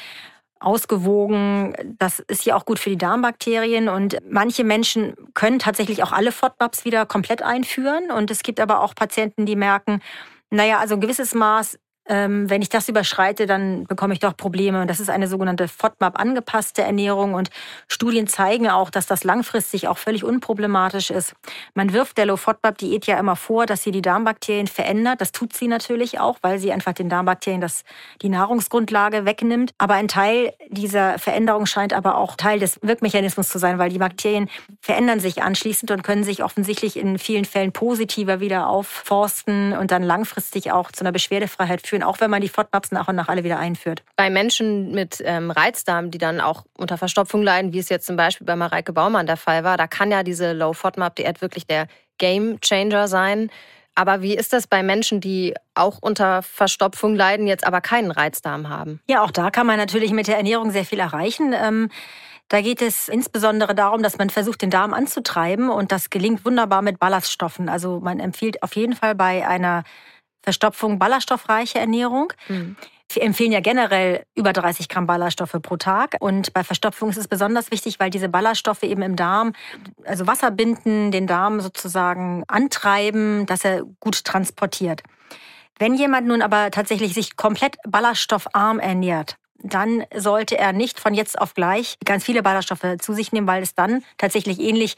ausgewogen. 0.60 1.76
Das 2.00 2.19
ist 2.19 2.45
ja 2.45 2.56
auch 2.56 2.65
gut 2.65 2.80
für 2.80 2.89
die 2.89 2.97
Darmbakterien. 2.97 3.89
Und 3.89 4.17
manche 4.30 4.63
Menschen 4.63 5.15
können 5.34 5.60
tatsächlich 5.60 6.04
auch 6.04 6.12
alle 6.12 6.32
FODMAPs 6.32 6.86
wieder 6.86 7.06
komplett 7.06 7.41
einführen. 7.41 8.12
Und 8.12 8.32
es 8.32 8.43
gibt 8.43 8.60
aber 8.60 8.82
auch 8.82 8.95
Patienten, 8.95 9.45
die 9.45 9.56
merken, 9.56 10.02
naja, 10.50 10.80
also 10.80 10.95
ein 10.95 11.02
gewisses 11.02 11.34
Maß 11.34 11.78
ähm, 12.08 12.50
wenn 12.50 12.62
ich 12.62 12.70
das 12.70 12.89
überschreite, 12.89 13.46
dann 13.46 13.86
bekomme 13.86 14.13
ich 14.13 14.20
doch 14.20 14.36
Probleme. 14.36 14.82
Und 14.82 14.89
das 14.89 15.00
ist 15.00 15.10
eine 15.10 15.28
sogenannte 15.28 15.67
FODMAP 15.67 16.20
angepasste 16.20 16.82
Ernährung. 16.82 17.34
Und 17.34 17.50
Studien 17.88 18.28
zeigen 18.28 18.70
auch, 18.70 18.89
dass 18.89 19.08
das 19.08 19.24
langfristig 19.24 19.88
auch 19.88 19.98
völlig 19.98 20.24
unproblematisch 20.24 21.12
ist. 21.12 21.34
Man 21.74 21.93
wirft 21.93 22.17
der 22.17 22.26
Low-FODMAP-Diät 22.26 23.06
ja 23.08 23.20
immer 23.20 23.36
vor, 23.36 23.65
dass 23.65 23.84
sie 23.84 23.91
die 23.91 24.02
Darmbakterien 24.02 24.67
verändert. 24.67 25.22
Das 25.22 25.32
tut 25.32 25.54
sie 25.54 25.67
natürlich 25.67 26.20
auch, 26.20 26.38
weil 26.41 26.60
sie 26.60 26.72
einfach 26.72 26.93
den 26.93 27.10
Darmbakterien 27.10 27.62
das, 27.62 27.84
die 28.22 28.30
Nahrungsgrundlage 28.30 29.26
wegnimmt. 29.26 29.72
Aber 29.78 29.96
ein 29.96 30.08
Teil 30.08 30.54
dieser 30.70 31.20
Veränderung 31.20 31.65
scheint 31.65 31.93
aber 31.93 32.17
auch 32.17 32.36
Teil 32.36 32.60
des 32.60 32.80
Wirkmechanismus 32.82 33.50
zu 33.50 33.60
sein, 33.60 33.80
weil 33.80 33.89
die 33.89 34.00
Bakterien 34.00 34.50
verändern 34.82 35.20
sich 35.20 35.43
anschließend 35.43 35.91
und 35.91 36.04
können 36.04 36.24
sich 36.24 36.43
offensichtlich 36.43 36.98
in 36.98 37.20
vielen 37.20 37.46
Fällen 37.46 37.72
positiver 37.72 38.39
wieder 38.39 38.67
aufforsten 38.67 39.74
und 39.74 39.91
dann 39.91 40.04
langfristig 40.04 40.72
auch 40.72 40.91
zu 40.91 41.04
einer 41.04 41.12
Beschwerdefreiheit 41.12 41.86
führen 41.86 41.97
durchführen, 41.98 42.04
auch 42.04 42.20
wenn 42.20 42.30
man 42.30 42.42
die 42.42 42.50
FODMAPs 42.50 42.92
nach 42.92 43.08
und 43.08 43.16
nach 43.16 43.28
alle 43.28 43.44
wieder 43.44 43.60
einführt. 43.60 44.04
Bei 44.16 44.30
Menschen 44.30 44.92
mit 44.92 45.22
ähm, 45.24 45.52
Reizdarm, 45.52 46.12
die 46.12 46.18
dann 46.18 46.40
auch 46.40 46.66
unter 46.78 46.98
Verstopfung 46.98 47.44
leiden, 47.44 47.74
wie 47.74 47.80
es 47.80 47.90
jetzt 47.90 48.06
zum 48.06 48.16
Beispiel 48.16 48.46
bei 48.46 48.56
Mareike 48.56 48.94
Baumann 48.94 49.28
der 49.28 49.38
Fall 49.38 49.64
war, 49.64 49.78
da 49.78 49.88
kann 49.88 50.12
ja 50.12 50.24
diese 50.24 50.54
Low-FODMAP-Diät 50.54 51.42
wirklich 51.42 51.66
der 51.68 51.88
Game 52.18 52.60
Changer 52.62 53.08
sein. 53.08 53.50
Aber 53.96 54.22
wie 54.22 54.36
ist 54.36 54.54
das 54.54 54.68
bei 54.68 54.84
Menschen, 54.84 55.22
die 55.22 55.56
auch 55.74 55.98
unter 56.00 56.44
Verstopfung 56.44 57.16
leiden, 57.16 57.48
jetzt 57.48 57.66
aber 57.66 57.82
keinen 57.82 58.12
Reizdarm 58.12 58.70
haben? 58.70 59.00
Ja, 59.08 59.24
auch 59.24 59.32
da 59.32 59.50
kann 59.50 59.66
man 59.66 59.78
natürlich 59.78 60.12
mit 60.12 60.28
der 60.28 60.38
Ernährung 60.38 60.70
sehr 60.70 60.86
viel 60.86 61.00
erreichen. 61.00 61.54
Ähm, 61.54 61.90
da 62.48 62.62
geht 62.62 62.82
es 62.82 63.10
insbesondere 63.10 63.74
darum, 63.74 64.04
dass 64.04 64.18
man 64.18 64.30
versucht, 64.30 64.62
den 64.62 64.70
Darm 64.70 64.94
anzutreiben 64.94 65.70
und 65.70 65.92
das 65.92 66.10
gelingt 66.12 66.46
wunderbar 66.46 66.82
mit 66.82 67.00
Ballaststoffen. 67.00 67.70
Also 67.70 68.00
man 68.00 68.20
empfiehlt 68.20 68.62
auf 68.64 68.76
jeden 68.76 68.94
Fall 68.94 69.16
bei 69.16 69.46
einer 69.46 69.84
Verstopfung 70.48 70.98
ballaststoffreiche 70.98 71.78
Ernährung. 71.78 72.32
Mhm. 72.48 72.78
Wir 73.12 73.24
empfehlen 73.24 73.52
ja 73.52 73.60
generell 73.60 74.24
über 74.34 74.54
30 74.54 74.88
Gramm 74.88 75.06
Ballaststoffe 75.06 75.58
pro 75.62 75.76
Tag. 75.76 76.16
Und 76.22 76.54
bei 76.54 76.64
Verstopfung 76.64 77.10
ist 77.10 77.18
es 77.18 77.28
besonders 77.28 77.70
wichtig, 77.70 78.00
weil 78.00 78.10
diese 78.10 78.30
Ballaststoffe 78.30 78.84
eben 78.84 79.02
im 79.02 79.18
Darm, 79.18 79.52
also 80.06 80.26
Wasser 80.26 80.52
binden, 80.52 81.12
den 81.12 81.28
Darm 81.28 81.60
sozusagen 81.60 82.46
antreiben, 82.48 83.46
dass 83.46 83.66
er 83.66 83.84
gut 84.00 84.24
transportiert. 84.24 85.04
Wenn 85.80 85.96
jemand 85.96 86.28
nun 86.28 86.42
aber 86.42 86.72
tatsächlich 86.72 87.14
sich 87.14 87.36
komplett 87.36 87.76
ballaststoffarm 87.86 88.80
ernährt, 88.80 89.36
dann 89.62 90.06
sollte 90.16 90.58
er 90.58 90.72
nicht 90.72 90.98
von 90.98 91.14
jetzt 91.14 91.42
auf 91.42 91.56
gleich 91.56 91.98
ganz 92.06 92.24
viele 92.24 92.42
Ballaststoffe 92.42 92.98
zu 93.00 93.14
sich 93.14 93.34
nehmen, 93.34 93.48
weil 93.48 93.64
es 93.64 93.76
dann 93.76 94.02
tatsächlich 94.18 94.62
ähnlich 94.62 94.96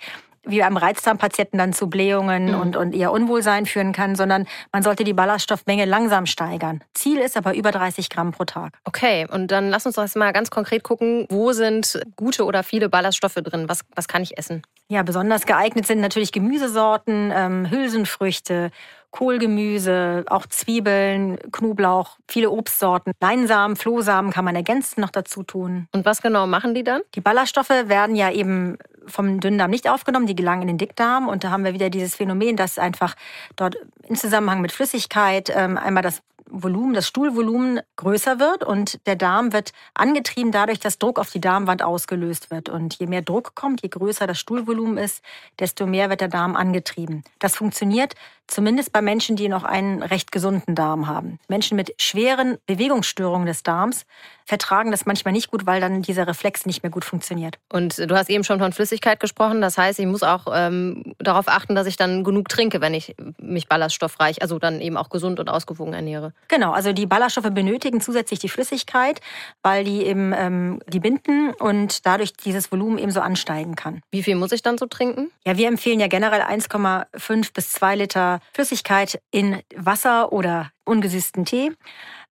wie 0.50 0.60
beim 0.60 0.78
Reizdarmpatienten 0.78 1.58
dann 1.58 1.74
zu 1.74 1.90
Blähungen 1.90 2.48
mhm. 2.48 2.60
und, 2.60 2.76
und 2.76 2.94
eher 2.94 3.12
Unwohlsein 3.12 3.66
führen 3.66 3.94
kann, 3.94 4.16
sondern 4.16 4.48
man 4.72 4.84
sollte 4.84 5.04
die 5.04 5.14
Ballaststoffmenge 5.14 5.86
langsam 5.86 6.26
steigern. 6.26 6.84
Ziel 6.94 7.20
ist 7.20 7.38
aber 7.38 7.56
über 7.56 7.72
30 7.72 8.10
Gramm 8.10 8.32
pro 8.32 8.46
Tag. 8.46 8.74
Okay, 8.84 9.28
und 9.32 9.52
dann 9.52 9.70
lass 9.70 9.86
uns 9.86 9.96
doch 9.96 10.04
jetzt 10.04 10.16
mal 10.16 10.32
ganz 10.34 10.50
konkret 10.50 10.84
gucken, 10.84 11.26
wo 11.30 11.52
sind 11.54 12.00
gute 12.16 12.46
oder 12.46 12.64
viele 12.64 12.90
Ballaststoffe 12.90 13.36
drin? 13.36 13.68
Was, 13.68 13.82
was 13.96 14.08
kann 14.08 14.22
ich 14.22 14.38
essen? 14.38 14.62
Ja, 14.88 15.04
besonders 15.04 15.46
geeignet 15.46 15.86
sind 15.86 16.02
natürlich 16.02 16.32
Gemüsesorten, 16.32 17.32
ähm, 17.36 17.70
Hülsenfrüchte, 17.70 18.72
Kohlgemüse, 19.12 20.24
auch 20.28 20.46
Zwiebeln, 20.46 21.38
Knoblauch, 21.52 22.18
viele 22.28 22.52
Obstsorten. 22.52 23.14
Leinsamen, 23.20 23.76
Flohsamen 23.76 24.32
kann 24.32 24.46
man 24.46 24.56
ergänzend 24.56 25.00
noch 25.00 25.10
dazu 25.10 25.44
tun. 25.44 25.88
Und 25.94 26.06
was 26.06 26.22
genau 26.22 26.48
machen 26.48 26.76
die 26.76 26.84
dann? 26.84 27.02
Die 27.16 27.22
Ballaststoffe 27.22 27.70
werden 27.70 28.16
ja 28.16 28.32
eben 28.32 28.78
vom 29.10 29.40
Dünndarm 29.40 29.72
nicht 29.72 29.90
aufgenommen, 29.90 30.28
die 30.28 30.36
gelangen 30.36 30.64
in 30.64 30.68
den 30.70 30.78
Dickdarm. 30.78 31.28
Und 31.28 31.44
da 31.44 31.52
haben 31.52 31.66
wir 31.66 31.74
wieder 31.74 31.90
dieses 31.90 32.16
Phänomen, 32.16 32.56
dass 32.56 32.80
einfach 32.80 33.16
dort 33.56 33.78
in 34.08 34.16
Zusammenhang 34.16 34.62
mit 34.62 34.72
Flüssigkeit 34.72 35.52
ähm, 35.56 35.78
einmal 35.78 36.04
das 36.04 36.22
Volumen, 36.50 36.94
das 36.94 37.08
Stuhlvolumen 37.08 37.80
größer 37.96 38.40
wird 38.40 38.64
und 38.64 39.06
der 39.06 39.16
Darm 39.16 39.54
wird 39.54 39.72
angetrieben 39.94 40.52
dadurch, 40.52 40.80
dass 40.80 40.98
Druck 40.98 41.20
auf 41.20 41.30
die 41.30 41.42
Darmwand 41.42 41.84
ausgelöst 41.84 42.50
wird. 42.52 42.70
Und 42.70 42.96
je 42.96 43.08
mehr 43.08 43.22
Druck 43.22 43.56
kommt, 43.56 43.82
je 43.84 43.90
größer 43.90 44.28
das 44.28 44.40
Stuhlvolumen 44.40 44.98
ist, 44.98 45.24
desto 45.60 45.86
mehr 45.86 46.10
wird 46.10 46.22
der 46.22 46.28
Darm 46.28 46.56
angetrieben. 46.56 47.24
Das 47.38 47.56
funktioniert 47.56 48.16
zumindest 48.48 48.92
bei 48.92 49.02
Menschen, 49.02 49.36
die 49.36 49.48
noch 49.48 49.64
einen 49.64 50.02
recht 50.02 50.32
gesunden 50.32 50.74
Darm 50.76 51.08
haben. 51.08 51.40
Menschen 51.48 51.76
mit 51.76 51.94
schweren 52.02 52.58
Bewegungsstörungen 52.66 53.46
des 53.46 53.64
Darms 53.64 54.06
vertragen 54.50 54.90
das 54.90 55.06
manchmal 55.06 55.32
nicht 55.32 55.52
gut, 55.52 55.68
weil 55.68 55.80
dann 55.80 56.02
dieser 56.02 56.28
Reflex 56.28 56.66
nicht 56.66 56.82
mehr 56.82 56.90
gut 56.90 57.06
funktioniert. 57.06 57.60
Und 57.72 58.00
du 58.00 58.16
hast 58.16 58.32
eben 58.32 58.44
schon 58.44 58.58
von 58.58 58.74
Flüssigkeit 58.74 59.20
gesprochen. 59.20 59.62
Das 59.62 59.78
heißt, 59.78 60.00
ich 60.00 60.08
muss 60.08 60.24
auch 60.24 60.48
ähm, 60.52 61.14
darauf 61.20 61.48
achten, 61.48 61.76
dass 61.76 61.86
ich 61.86 61.98
dann 61.98 62.24
genug 62.24 62.50
trinke, 62.50 62.82
wenn 62.82 62.96
ich 62.96 63.16
mich 63.40 63.68
ballaststoffreich, 63.68 64.42
also 64.42 64.58
dann 64.58 64.82
eben 64.82 64.98
auch 64.98 65.10
gesund 65.10 65.40
und 65.40 65.50
ausgewogen 65.50 65.94
ernähre. 65.94 66.34
Genau, 66.48 66.72
also 66.72 66.94
die 66.94 67.06
Ballaststoffe 67.06 67.52
benötigen 67.52 68.02
zusätzlich 68.02 68.40
die 68.40 68.50
Flüssigkeit, 68.50 69.22
weil 69.62 69.84
die 69.84 70.04
eben 70.04 70.34
ähm, 70.36 70.82
die 70.88 71.00
binden 71.00 71.54
und 71.54 72.08
dadurch 72.08 72.34
dieses 72.34 72.72
Volumen 72.72 72.98
eben 72.98 73.12
so 73.12 73.22
ansteigen 73.22 73.76
kann. 73.76 74.02
Wie 74.10 74.24
viel 74.24 74.36
muss 74.36 74.52
ich 74.52 74.64
dann 74.64 74.80
so 74.80 74.88
trinken? 74.88 75.30
Ja, 75.46 75.58
wir 75.58 75.68
empfehlen 75.68 76.00
ja 76.00 76.08
generell 76.08 76.42
1,5 76.42 77.54
bis 77.54 77.70
2 77.74 77.98
Liter 77.98 78.40
Flüssigkeit 78.56 79.22
in 79.30 79.62
Wasser 79.76 80.34
oder 80.34 80.72
ungesüßten 80.90 81.46
Tee. 81.46 81.72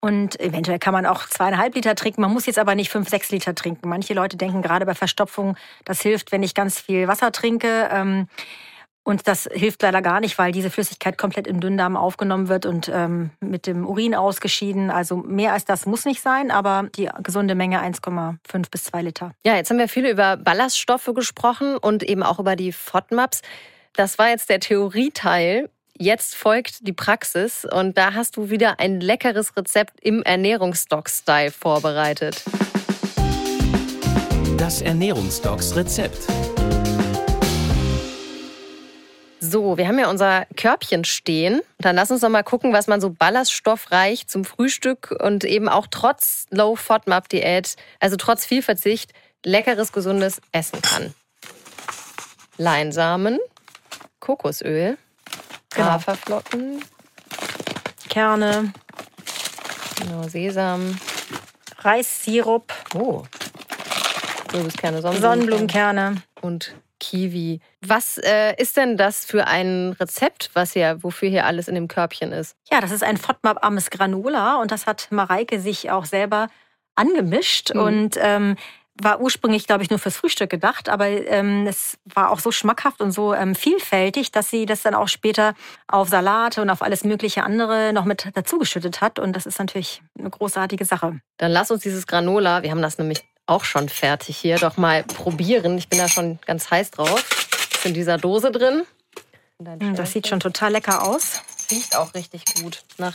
Und 0.00 0.38
eventuell 0.40 0.78
kann 0.78 0.92
man 0.92 1.06
auch 1.06 1.26
zweieinhalb 1.26 1.74
Liter 1.74 1.94
trinken. 1.94 2.20
Man 2.20 2.32
muss 2.32 2.46
jetzt 2.46 2.58
aber 2.58 2.74
nicht 2.74 2.90
fünf, 2.90 3.08
sechs 3.08 3.30
Liter 3.30 3.54
trinken. 3.54 3.88
Manche 3.88 4.14
Leute 4.14 4.36
denken 4.36 4.62
gerade 4.62 4.86
bei 4.86 4.94
Verstopfung, 4.94 5.56
das 5.84 6.00
hilft, 6.02 6.30
wenn 6.30 6.42
ich 6.42 6.54
ganz 6.54 6.78
viel 6.78 7.08
Wasser 7.08 7.32
trinke. 7.32 7.88
Ähm, 7.90 8.28
und 9.08 9.26
das 9.26 9.48
hilft 9.50 9.82
leider 9.82 10.02
gar 10.02 10.20
nicht, 10.20 10.36
weil 10.36 10.52
diese 10.52 10.68
Flüssigkeit 10.68 11.16
komplett 11.16 11.46
im 11.46 11.60
Dünndarm 11.60 11.96
aufgenommen 11.96 12.48
wird 12.48 12.66
und 12.66 12.90
ähm, 12.92 13.30
mit 13.40 13.66
dem 13.66 13.86
Urin 13.86 14.14
ausgeschieden. 14.14 14.90
Also 14.90 15.16
mehr 15.16 15.54
als 15.54 15.64
das 15.64 15.86
muss 15.86 16.04
nicht 16.04 16.20
sein, 16.20 16.50
aber 16.50 16.90
die 16.94 17.08
gesunde 17.22 17.54
Menge 17.54 17.82
1,5 17.82 18.70
bis 18.70 18.84
2 18.84 19.00
Liter. 19.00 19.32
Ja, 19.46 19.56
jetzt 19.56 19.70
haben 19.70 19.78
wir 19.78 19.88
viel 19.88 20.06
über 20.06 20.36
Ballaststoffe 20.36 21.10
gesprochen 21.14 21.78
und 21.78 22.02
eben 22.02 22.22
auch 22.22 22.38
über 22.38 22.54
die 22.54 22.70
FODMAPs. 22.70 23.40
Das 23.94 24.18
war 24.18 24.28
jetzt 24.28 24.50
der 24.50 24.60
Theorieteil. 24.60 25.70
Jetzt 26.00 26.36
folgt 26.36 26.86
die 26.86 26.92
Praxis 26.92 27.64
und 27.64 27.98
da 27.98 28.14
hast 28.14 28.36
du 28.36 28.50
wieder 28.50 28.78
ein 28.78 29.00
leckeres 29.00 29.56
Rezept 29.56 29.98
im 30.00 30.22
Ernährungsdoc-Style 30.22 31.50
vorbereitet. 31.50 32.44
Das 34.56 34.80
Ernährungsdocs-Rezept. 34.80 36.18
So, 39.40 39.76
wir 39.76 39.88
haben 39.88 39.98
ja 39.98 40.08
unser 40.08 40.46
Körbchen 40.54 41.04
stehen. 41.04 41.62
Dann 41.78 41.96
lass 41.96 42.12
uns 42.12 42.20
doch 42.20 42.28
mal 42.28 42.44
gucken, 42.44 42.72
was 42.72 42.86
man 42.86 43.00
so 43.00 43.10
ballaststoffreich 43.10 44.28
zum 44.28 44.44
Frühstück 44.44 45.12
und 45.20 45.42
eben 45.42 45.68
auch 45.68 45.88
trotz 45.90 46.46
Low 46.50 46.76
FODMAP 46.76 47.28
Diät, 47.28 47.74
also 47.98 48.14
trotz 48.14 48.46
viel 48.46 48.62
Verzicht, 48.62 49.12
leckeres, 49.44 49.90
gesundes 49.90 50.40
essen 50.52 50.80
kann. 50.80 51.12
Leinsamen, 52.56 53.40
Kokosöl, 54.20 54.96
genau. 55.78 55.92
Haferflocken, 55.92 56.84
Kerne, 58.08 58.72
genau, 59.98 60.22
Sesam, 60.28 60.98
Reissirup, 61.78 62.72
oh, 62.94 63.22
Kürbiskerne, 64.48 65.02
Sonnenblumenkerne 65.02 66.22
und 66.40 66.74
Kiwi. 67.00 67.60
Was 67.80 68.18
äh, 68.18 68.54
ist 68.60 68.76
denn 68.76 68.96
das 68.96 69.24
für 69.24 69.46
ein 69.46 69.94
Rezept, 70.00 70.50
was 70.54 70.72
hier, 70.72 71.02
wofür 71.02 71.28
hier 71.28 71.46
alles 71.46 71.68
in 71.68 71.74
dem 71.74 71.88
Körbchen 71.88 72.32
ist? 72.32 72.56
Ja, 72.70 72.80
das 72.80 72.90
ist 72.90 73.04
ein 73.04 73.16
FODMAP-armes 73.16 73.90
Granola 73.90 74.60
und 74.60 74.72
das 74.72 74.86
hat 74.86 75.08
Mareike 75.10 75.60
sich 75.60 75.90
auch 75.90 76.04
selber 76.04 76.48
angemischt. 76.96 77.74
Mhm. 77.74 77.80
Und 77.80 78.18
ähm, 78.20 78.56
war 79.00 79.20
ursprünglich, 79.20 79.66
glaube 79.66 79.82
ich, 79.82 79.90
nur 79.90 79.98
fürs 79.98 80.16
Frühstück 80.16 80.50
gedacht, 80.50 80.88
aber 80.88 81.06
ähm, 81.06 81.66
es 81.66 81.98
war 82.04 82.30
auch 82.30 82.40
so 82.40 82.50
schmackhaft 82.50 83.00
und 83.00 83.12
so 83.12 83.34
ähm, 83.34 83.54
vielfältig, 83.54 84.32
dass 84.32 84.50
sie 84.50 84.66
das 84.66 84.82
dann 84.82 84.94
auch 84.94 85.08
später 85.08 85.54
auf 85.86 86.08
Salate 86.08 86.62
und 86.62 86.70
auf 86.70 86.82
alles 86.82 87.04
mögliche 87.04 87.44
andere 87.44 87.92
noch 87.92 88.04
mit 88.04 88.28
dazugeschüttet 88.34 89.00
hat. 89.00 89.18
Und 89.18 89.34
das 89.34 89.46
ist 89.46 89.58
natürlich 89.58 90.02
eine 90.18 90.30
großartige 90.30 90.84
Sache. 90.84 91.20
Dann 91.36 91.52
lass 91.52 91.70
uns 91.70 91.82
dieses 91.82 92.06
Granola, 92.06 92.62
wir 92.62 92.70
haben 92.70 92.82
das 92.82 92.98
nämlich 92.98 93.24
auch 93.46 93.64
schon 93.64 93.88
fertig 93.88 94.36
hier, 94.36 94.58
doch 94.58 94.76
mal 94.76 95.04
probieren. 95.04 95.78
Ich 95.78 95.88
bin 95.88 95.98
da 95.98 96.08
schon 96.08 96.38
ganz 96.46 96.70
heiß 96.70 96.90
drauf. 96.90 97.24
Ist 97.72 97.86
in 97.86 97.94
dieser 97.94 98.18
Dose 98.18 98.50
drin. 98.50 98.82
Hm, 99.60 99.96
das 99.96 100.12
sieht 100.12 100.28
schon 100.28 100.40
total 100.40 100.72
lecker 100.72 101.02
aus. 101.02 101.42
Riecht 101.70 101.96
auch 101.96 102.14
richtig 102.14 102.44
gut. 102.60 102.82
Nach 102.98 103.14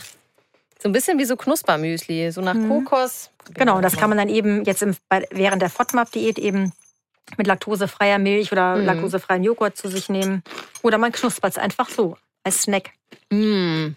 so 0.84 0.90
ein 0.90 0.92
bisschen 0.92 1.18
wie 1.18 1.24
so 1.24 1.34
Knuspermüsli, 1.34 2.30
so 2.30 2.42
nach 2.42 2.52
mhm. 2.52 2.68
Kokos. 2.68 3.30
Genau, 3.54 3.80
das 3.80 3.96
kann 3.96 4.10
man 4.10 4.18
dann 4.18 4.28
eben 4.28 4.64
jetzt 4.64 4.82
im, 4.82 4.94
während 5.30 5.62
der 5.62 5.70
FODMAP-Diät 5.70 6.38
eben 6.38 6.72
mit 7.38 7.46
laktosefreier 7.46 8.18
Milch 8.18 8.52
oder 8.52 8.76
mhm. 8.76 8.84
laktosefreien 8.84 9.42
Joghurt 9.42 9.78
zu 9.78 9.88
sich 9.88 10.10
nehmen. 10.10 10.42
Oder 10.82 10.98
man 10.98 11.10
knuspert 11.10 11.52
es 11.52 11.58
einfach 11.58 11.88
so 11.88 12.18
als 12.42 12.62
Snack. 12.62 12.90
Mhm. 13.30 13.96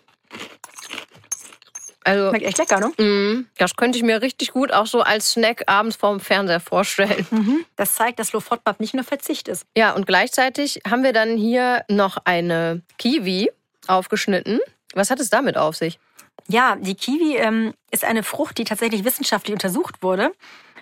Also, 2.06 2.30
Schmeckt 2.30 2.46
echt 2.46 2.58
lecker, 2.58 2.80
ne? 2.80 3.04
Mm, 3.04 3.48
das 3.58 3.76
könnte 3.76 3.98
ich 3.98 4.04
mir 4.06 4.22
richtig 4.22 4.54
gut 4.54 4.72
auch 4.72 4.88
so 4.88 5.02
als 5.02 5.32
Snack 5.32 5.64
abends 5.68 5.98
vorm 5.98 6.22
Fernseher 6.22 6.62
vorstellen. 6.62 7.28
Mhm. 7.32 7.66
Das 7.76 7.96
zeigt, 7.96 8.20
dass 8.20 8.32
Low 8.32 8.40
FODMAP 8.40 8.80
nicht 8.80 8.94
nur 8.94 9.04
Verzicht 9.04 9.50
ist. 9.50 9.66
Ja, 9.76 9.92
und 9.92 10.08
gleichzeitig 10.08 10.80
haben 10.90 11.04
wir 11.04 11.12
dann 11.12 11.36
hier 11.36 11.84
noch 11.90 12.16
eine 12.24 12.82
Kiwi 12.98 13.52
aufgeschnitten. 13.88 14.62
Was 14.94 15.10
hat 15.10 15.20
es 15.20 15.30
damit 15.30 15.58
auf 15.58 15.76
sich? 15.76 16.00
Ja, 16.48 16.76
die 16.76 16.96
Kiwi 16.96 17.38
ähm, 17.38 17.74
ist 17.92 18.06
eine 18.06 18.24
Frucht, 18.24 18.58
die 18.58 18.64
tatsächlich 18.64 19.04
wissenschaftlich 19.04 19.54
untersucht 19.54 20.02
wurde. 20.02 20.32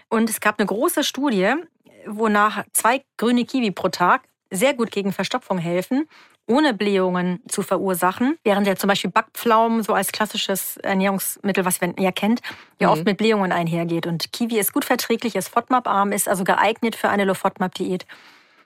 Und 0.09 0.29
es 0.29 0.39
gab 0.39 0.59
eine 0.59 0.67
große 0.67 1.03
Studie, 1.03 1.53
wonach 2.05 2.63
zwei 2.73 3.03
grüne 3.17 3.45
Kiwi 3.45 3.71
pro 3.71 3.89
Tag 3.89 4.23
sehr 4.51 4.73
gut 4.73 4.91
gegen 4.91 5.11
Verstopfung 5.11 5.57
helfen, 5.57 6.07
ohne 6.47 6.73
Blähungen 6.75 7.41
zu 7.47 7.63
verursachen, 7.63 8.37
während 8.43 8.67
ja 8.67 8.75
zum 8.75 8.87
Beispiel 8.87 9.09
Backpflaumen 9.09 9.81
so 9.81 9.93
als 9.93 10.11
klassisches 10.11 10.77
Ernährungsmittel, 10.77 11.65
was 11.65 11.81
man 11.81 11.95
ja 11.97 12.11
kennt, 12.11 12.41
ja 12.79 12.87
mhm. 12.87 12.93
oft 12.93 13.05
mit 13.05 13.17
Blähungen 13.17 13.51
einhergeht. 13.51 14.05
Und 14.05 14.31
Kiwi 14.31 14.59
ist 14.59 14.71
gut 14.71 14.85
verträglich, 14.85 15.35
ist 15.35 15.49
FODMAP-arm, 15.49 16.11
ist 16.11 16.29
also 16.29 16.43
geeignet 16.43 16.95
für 16.95 17.09
eine 17.09 17.25
Low-FODMAP-Diät 17.25 18.05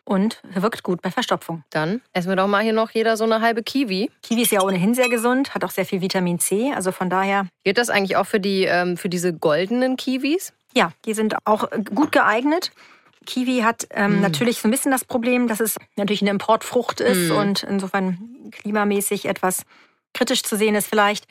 und 0.10 0.42
wirkt 0.56 0.82
gut 0.82 1.04
bei 1.04 1.12
Verstopfung. 1.12 1.64
Dann 1.70 2.02
essen 2.14 2.30
wir 2.30 2.36
doch 2.36 2.48
mal 2.48 2.64
hier 2.64 2.74
noch 2.74 2.90
jeder 2.90 3.16
so 3.16 3.26
eine 3.26 3.42
halbe 3.42 3.62
Kiwi. 3.62 4.10
Kiwi 4.24 4.42
ist 4.42 4.52
ja 4.52 4.62
ohnehin 4.62 4.96
sehr 4.96 5.08
gesund, 5.08 5.54
hat 5.54 5.64
auch 5.64 5.70
sehr 5.70 5.86
viel 5.86 6.02
Vitamin 6.02 6.40
C, 6.40 6.74
also 6.74 6.92
von 6.92 7.12
daher. 7.12 7.48
Geht 7.64 7.78
das 7.78 7.92
eigentlich 7.92 8.18
auch 8.18 8.26
für, 8.26 8.40
die, 8.40 8.64
ähm, 8.64 8.98
für 8.98 9.08
diese 9.08 9.34
goldenen 9.34 9.98
Kiwis? 9.98 10.54
Ja, 10.74 10.92
die 11.06 11.14
sind 11.14 11.36
auch 11.46 11.70
gut 11.94 12.12
geeignet. 12.12 12.72
Kiwi 13.28 13.60
hat 13.60 13.88
ähm, 13.92 14.18
mm. 14.18 14.22
natürlich 14.22 14.60
so 14.60 14.68
ein 14.68 14.72
bisschen 14.72 14.92
das 14.92 15.06
Problem, 15.06 15.48
dass 15.48 15.60
es 15.60 15.78
natürlich 15.96 16.22
eine 16.22 16.32
Importfrucht 16.32 17.02
ist 17.02 17.30
mm. 17.30 17.36
und 17.36 17.64
insofern 17.64 18.50
klimamäßig 18.52 19.26
etwas 19.26 19.62
kritisch 20.16 20.42
zu 20.42 20.58
sehen 20.58 20.74
ist 20.74 20.88
vielleicht. 20.88 21.28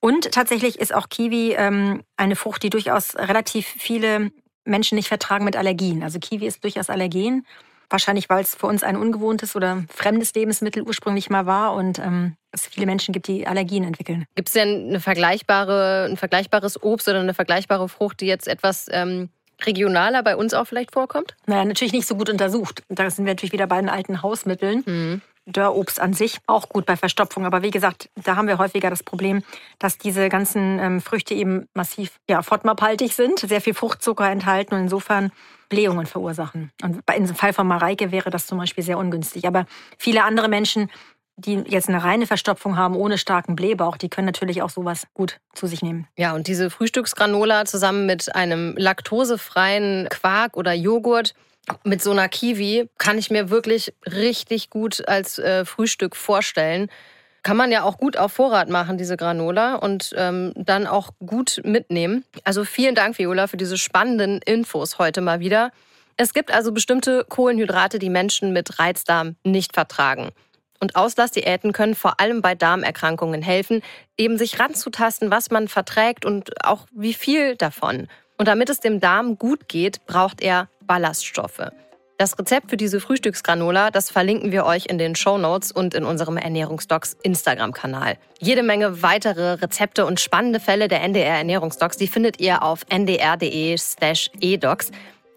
Und 0.00 0.32
tatsächlich 0.32 0.80
ist 0.80 0.92
auch 0.92 1.08
Kiwi 1.08 1.54
ähm, 1.56 2.02
eine 2.16 2.34
Frucht, 2.34 2.64
die 2.64 2.70
durchaus 2.70 3.14
relativ 3.16 3.68
viele 3.68 4.32
Menschen 4.64 4.96
nicht 4.96 5.08
vertragen 5.08 5.44
mit 5.44 5.56
Allergien. 5.56 6.02
Also 6.02 6.18
Kiwi 6.18 6.46
ist 6.46 6.64
durchaus 6.64 6.90
allergen. 6.90 7.46
Wahrscheinlich, 7.90 8.30
weil 8.30 8.42
es 8.42 8.54
für 8.54 8.66
uns 8.66 8.82
ein 8.82 8.96
ungewohntes 8.96 9.56
oder 9.56 9.84
fremdes 9.92 10.32
Lebensmittel 10.34 10.82
ursprünglich 10.82 11.28
mal 11.28 11.44
war 11.44 11.74
und 11.74 11.98
ähm, 11.98 12.36
es 12.52 12.66
viele 12.66 12.86
Menschen 12.86 13.12
gibt, 13.12 13.26
die 13.26 13.46
Allergien 13.46 13.84
entwickeln. 13.84 14.26
Gibt 14.36 14.48
es 14.48 14.54
denn 14.54 14.88
eine 14.88 15.00
vergleichbare, 15.00 16.06
ein 16.08 16.16
vergleichbares 16.16 16.82
Obst 16.82 17.08
oder 17.08 17.20
eine 17.20 17.34
vergleichbare 17.34 17.88
Frucht, 17.88 18.20
die 18.20 18.26
jetzt 18.26 18.48
etwas 18.48 18.86
ähm, 18.90 19.28
regionaler 19.66 20.22
bei 20.22 20.36
uns 20.36 20.54
auch 20.54 20.66
vielleicht 20.66 20.92
vorkommt? 20.92 21.36
Naja, 21.46 21.64
natürlich 21.64 21.92
nicht 21.92 22.06
so 22.06 22.16
gut 22.16 22.30
untersucht. 22.30 22.82
Da 22.88 23.10
sind 23.10 23.26
wir 23.26 23.32
natürlich 23.32 23.52
wieder 23.52 23.66
bei 23.66 23.80
den 23.80 23.88
alten 23.88 24.22
Hausmitteln. 24.22 24.82
Mhm. 24.86 25.20
Dörrobst 25.46 26.00
an 26.00 26.12
sich 26.12 26.38
auch 26.46 26.68
gut 26.68 26.86
bei 26.86 26.96
Verstopfung. 26.96 27.46
Aber 27.46 27.62
wie 27.62 27.70
gesagt, 27.70 28.10
da 28.24 28.36
haben 28.36 28.48
wir 28.48 28.58
häufiger 28.58 28.90
das 28.90 29.02
Problem, 29.02 29.42
dass 29.78 29.98
diese 29.98 30.28
ganzen 30.28 30.78
ähm, 30.78 31.00
Früchte 31.00 31.34
eben 31.34 31.66
massiv 31.74 32.18
ja, 32.28 32.42
FODMAP-haltig 32.42 33.14
sind, 33.14 33.40
sehr 33.40 33.60
viel 33.60 33.74
Fruchtzucker 33.74 34.30
enthalten 34.30 34.74
und 34.74 34.82
insofern 34.82 35.32
Blähungen 35.68 36.06
verursachen. 36.06 36.72
Und 36.82 37.02
im 37.08 37.34
Fall 37.34 37.52
von 37.52 37.66
Mareike 37.66 38.10
wäre 38.12 38.30
das 38.30 38.46
zum 38.46 38.58
Beispiel 38.58 38.84
sehr 38.84 38.98
ungünstig. 38.98 39.46
Aber 39.46 39.66
viele 39.98 40.24
andere 40.24 40.48
Menschen, 40.48 40.90
die 41.40 41.62
jetzt 41.66 41.88
eine 41.88 42.02
reine 42.02 42.26
Verstopfung 42.26 42.76
haben 42.76 42.96
ohne 42.96 43.18
starken 43.18 43.56
Blähbauch, 43.56 43.96
die 43.96 44.08
können 44.08 44.26
natürlich 44.26 44.62
auch 44.62 44.70
sowas 44.70 45.06
gut 45.14 45.40
zu 45.54 45.66
sich 45.66 45.82
nehmen. 45.82 46.06
Ja, 46.16 46.34
und 46.34 46.46
diese 46.46 46.70
Frühstücksgranola 46.70 47.64
zusammen 47.64 48.06
mit 48.06 48.34
einem 48.34 48.74
laktosefreien 48.76 50.08
Quark 50.10 50.56
oder 50.56 50.72
Joghurt, 50.72 51.34
mit 51.84 52.02
so 52.02 52.10
einer 52.10 52.28
Kiwi 52.28 52.88
kann 52.98 53.18
ich 53.18 53.30
mir 53.30 53.50
wirklich 53.50 53.94
richtig 54.06 54.70
gut 54.70 55.06
als 55.08 55.38
äh, 55.38 55.64
Frühstück 55.64 56.16
vorstellen. 56.16 56.88
Kann 57.42 57.56
man 57.56 57.70
ja 57.70 57.84
auch 57.84 57.96
gut 57.96 58.16
auf 58.16 58.32
Vorrat 58.32 58.68
machen, 58.68 58.98
diese 58.98 59.16
Granola, 59.16 59.76
und 59.76 60.12
ähm, 60.16 60.52
dann 60.56 60.86
auch 60.86 61.12
gut 61.24 61.60
mitnehmen. 61.64 62.24
Also 62.44 62.64
vielen 62.64 62.94
Dank, 62.94 63.18
Viola, 63.18 63.46
für 63.46 63.56
diese 63.56 63.78
spannenden 63.78 64.40
Infos 64.44 64.98
heute 64.98 65.20
mal 65.20 65.40
wieder. 65.40 65.70
Es 66.16 66.34
gibt 66.34 66.52
also 66.52 66.72
bestimmte 66.72 67.24
Kohlenhydrate, 67.26 67.98
die 67.98 68.10
Menschen 68.10 68.52
mit 68.52 68.78
Reizdarm 68.78 69.36
nicht 69.42 69.72
vertragen. 69.72 70.32
Und 70.80 70.96
Auslassdiäten 70.96 71.72
können 71.72 71.94
vor 71.94 72.20
allem 72.20 72.42
bei 72.42 72.54
Darmerkrankungen 72.54 73.42
helfen, 73.42 73.82
eben 74.16 74.38
sich 74.38 74.58
ranzutasten, 74.58 75.30
was 75.30 75.50
man 75.50 75.68
verträgt 75.68 76.24
und 76.24 76.64
auch 76.64 76.86
wie 76.92 77.14
viel 77.14 77.56
davon. 77.56 78.08
Und 78.38 78.48
damit 78.48 78.70
es 78.70 78.80
dem 78.80 79.00
Darm 79.00 79.36
gut 79.36 79.68
geht, 79.68 80.06
braucht 80.06 80.40
er 80.40 80.68
Ballaststoffe. 80.80 81.70
Das 82.20 82.38
Rezept 82.38 82.68
für 82.68 82.76
diese 82.76 83.00
Frühstücksgranola, 83.00 83.90
das 83.90 84.10
verlinken 84.10 84.52
wir 84.52 84.66
euch 84.66 84.84
in 84.86 84.98
den 84.98 85.14
Show 85.14 85.38
Notes 85.38 85.72
und 85.72 85.94
in 85.94 86.04
unserem 86.04 86.36
Ernährungsdocs 86.36 87.16
Instagram-Kanal. 87.22 88.18
Jede 88.38 88.62
Menge 88.62 89.02
weitere 89.02 89.54
Rezepte 89.54 90.04
und 90.04 90.20
spannende 90.20 90.60
Fälle 90.60 90.88
der 90.88 91.02
NDR 91.02 91.38
Ernährungsdocs, 91.38 91.96
die 91.96 92.08
findet 92.08 92.38
ihr 92.38 92.62
auf 92.62 92.84
ndr.de/edocs. 92.90 94.90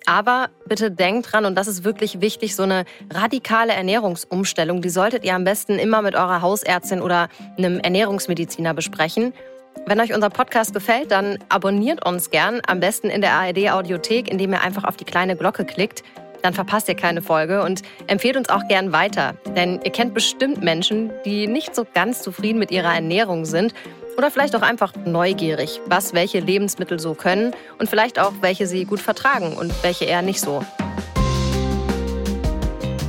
Aber 0.06 0.50
bitte 0.68 0.92
denkt 0.92 1.32
dran, 1.32 1.46
und 1.46 1.56
das 1.56 1.68
ist 1.68 1.84
wirklich 1.84 2.20
wichtig, 2.20 2.56
so 2.56 2.64
eine 2.64 2.86
radikale 3.14 3.74
Ernährungsumstellung, 3.74 4.82
die 4.82 4.90
solltet 4.90 5.24
ihr 5.24 5.34
am 5.34 5.44
besten 5.44 5.80
immer 5.80 6.02
mit 6.02 6.16
eurer 6.16 6.42
Hausärztin 6.42 7.02
oder 7.02 7.30
einem 7.58 7.80
Ernährungsmediziner 7.80 8.74
besprechen. 8.74 9.34
Wenn 9.86 10.00
euch 10.00 10.14
unser 10.14 10.30
Podcast 10.30 10.74
gefällt, 10.74 11.12
dann 11.12 11.40
abonniert 11.50 12.06
uns 12.06 12.30
gern, 12.30 12.62
am 12.68 12.80
besten 12.80 13.10
in 13.10 13.22
der 13.22 13.34
ARD 13.34 13.72
Audiothek, 13.72 14.30
indem 14.30 14.54
ihr 14.54 14.62
einfach 14.62 14.84
auf 14.84 14.98
die 14.98 15.06
kleine 15.06 15.36
Glocke 15.36 15.66
klickt. 15.66 16.04
Dann 16.42 16.54
verpasst 16.54 16.90
ihr 16.90 16.96
keine 16.96 17.22
Folge 17.22 17.64
und 17.64 17.82
empfehlt 18.08 18.36
uns 18.36 18.50
auch 18.50 18.68
gern 18.68 18.92
weiter. 18.92 19.34
Denn 19.56 19.80
ihr 19.84 19.92
kennt 19.92 20.14
bestimmt 20.14 20.62
Menschen, 20.62 21.12
die 21.26 21.48
nicht 21.48 21.74
so 21.74 21.86
ganz 21.94 22.22
zufrieden 22.22 22.60
mit 22.60 22.70
ihrer 22.72 22.94
Ernährung 22.94 23.46
sind 23.46 23.74
oder 24.18 24.32
vielleicht 24.32 24.56
auch 24.56 24.62
einfach 24.62 24.94
neugierig, 25.06 25.82
was 25.86 26.14
welche 26.14 26.40
Lebensmittel 26.40 27.00
so 27.00 27.14
können 27.14 27.54
und 27.80 27.90
vielleicht 27.90 28.20
auch 28.20 28.34
welche 28.42 28.68
sie 28.68 28.86
gut 28.86 29.00
vertragen 29.00 29.56
und 29.58 29.72
welche 29.84 30.06
eher 30.06 30.22
nicht 30.22 30.40
so. 30.40 30.64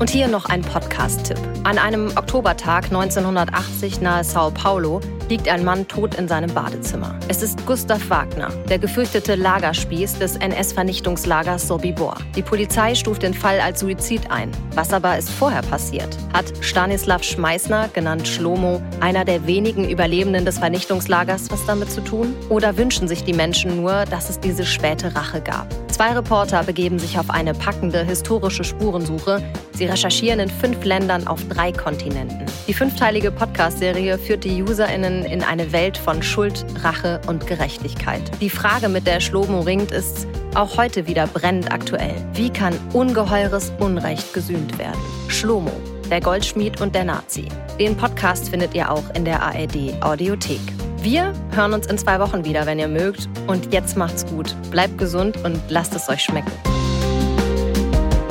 Und 0.05 0.11
hier 0.11 0.29
noch 0.29 0.45
ein 0.45 0.61
Podcast-Tipp. 0.61 1.39
An 1.63 1.79
einem 1.79 2.09
Oktobertag 2.15 2.85
1980 2.89 4.03
nahe 4.03 4.23
Sao 4.23 4.51
Paulo 4.51 5.01
liegt 5.31 5.49
ein 5.49 5.65
Mann 5.65 5.89
tot 5.89 6.17
in 6.17 6.29
seinem 6.29 6.53
Badezimmer. 6.53 7.19
Es 7.29 7.43
ist 7.43 7.65
Gustav 7.65 8.11
Wagner, 8.11 8.51
der 8.69 8.79
gefürchtete 8.79 9.35
Lagerspieß 9.35 10.19
des 10.19 10.37
NS-Vernichtungslagers 10.37 11.67
Sobibor. 11.67 12.19
Die 12.37 12.43
Polizei 12.43 12.95
stuft 12.95 13.23
den 13.23 13.33
Fall 13.33 13.61
als 13.61 13.81
Suizid 13.81 14.31
ein. 14.31 14.51
Was 14.75 14.93
aber 14.93 15.17
ist 15.17 15.31
vorher 15.31 15.63
passiert? 15.63 16.19
Hat 16.35 16.53
Stanislav 16.61 17.23
Schmeißner, 17.23 17.89
genannt 17.95 18.29
Schlomo, 18.29 18.83
einer 19.01 19.25
der 19.25 19.47
wenigen 19.47 19.89
Überlebenden 19.89 20.45
des 20.45 20.59
Vernichtungslagers, 20.59 21.51
was 21.51 21.65
damit 21.65 21.91
zu 21.91 22.03
tun? 22.03 22.37
Oder 22.51 22.77
wünschen 22.77 23.09
sich 23.09 23.25
die 23.25 23.33
Menschen 23.33 23.77
nur, 23.77 24.05
dass 24.05 24.29
es 24.29 24.39
diese 24.39 24.67
späte 24.67 25.17
Rache 25.17 25.41
gab? 25.41 25.67
Zwei 25.95 26.11
Reporter 26.11 26.65
begeben 26.65 26.99
sich 26.99 27.21
auf 27.21 27.31
eine 27.31 27.55
packende 27.55 28.05
historische 28.05 28.65
Spurensuche. 28.65 29.41
Sie 29.75 29.85
recherchieren 29.85 30.41
in 30.41 30.49
fünf 30.49 30.85
Ländern 30.85 31.29
auf 31.29 31.47
drei 31.47 31.71
Kontinenten. 31.71 32.47
Die 32.67 32.75
fünfteilige 32.75 33.31
Podcast-Serie 33.31 34.19
führt 34.19 34.43
die 34.43 34.61
UserInnen 34.61 35.25
in 35.25 35.45
eine 35.45 35.71
Welt 35.71 35.97
von 35.97 36.21
Schuld, 36.21 36.67
Rache 36.83 37.21
und 37.29 37.47
Gerechtigkeit. 37.47 38.23
Die 38.41 38.51
Frage, 38.51 38.89
mit 38.89 39.07
der 39.07 39.21
Schlomo 39.21 39.61
ringt, 39.61 39.93
ist 39.93 40.27
auch 40.57 40.77
heute 40.77 41.07
wieder 41.07 41.29
brennend 41.29 41.71
aktuell. 41.71 42.17
Wie 42.33 42.51
kann 42.51 42.75
ungeheures 42.93 43.73
Unrecht 43.79 44.35
gesühnt 44.35 44.77
werden? 44.79 44.99
Schlomo, 45.29 45.71
der 46.11 46.21
Goldschmied 46.21 46.81
und 46.81 46.97
der 46.97 47.05
Nazi. 47.05 47.47
Den 47.79 47.97
Podcast 47.97 48.49
findet 48.49 48.75
ihr 48.75 48.91
auch 48.91 49.15
in 49.15 49.25
der 49.25 49.41
ARD 49.41 50.03
Audiothek. 50.03 50.59
Wir 51.05 51.35
hören 51.51 51.75
uns 51.75 51.87
in 51.87 51.99
zwei 51.99 52.19
Wochen 52.19 52.47
wieder, 52.47 52.65
wenn 52.65 52.79
ihr 52.79 52.89
mögt. 52.89 53.29
Und 53.47 53.75
jetzt 53.75 53.95
macht's 53.95 54.25
gut. 54.25 54.57
Bleibt 54.71 54.97
gesund 54.97 55.37
und 55.45 55.61
lasst 55.69 55.95
es 55.95 56.09
euch 56.09 56.23
schmecken. 56.23 56.51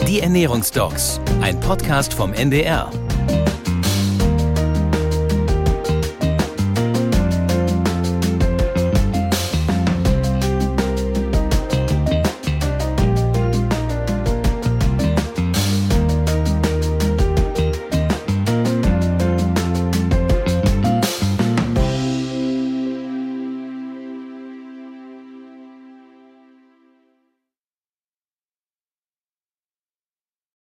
Die 0.07 0.21
Ernährungsdocs, 0.21 1.21
ein 1.41 1.59
Podcast 1.59 2.15
vom 2.15 2.33
NDR 2.33 2.89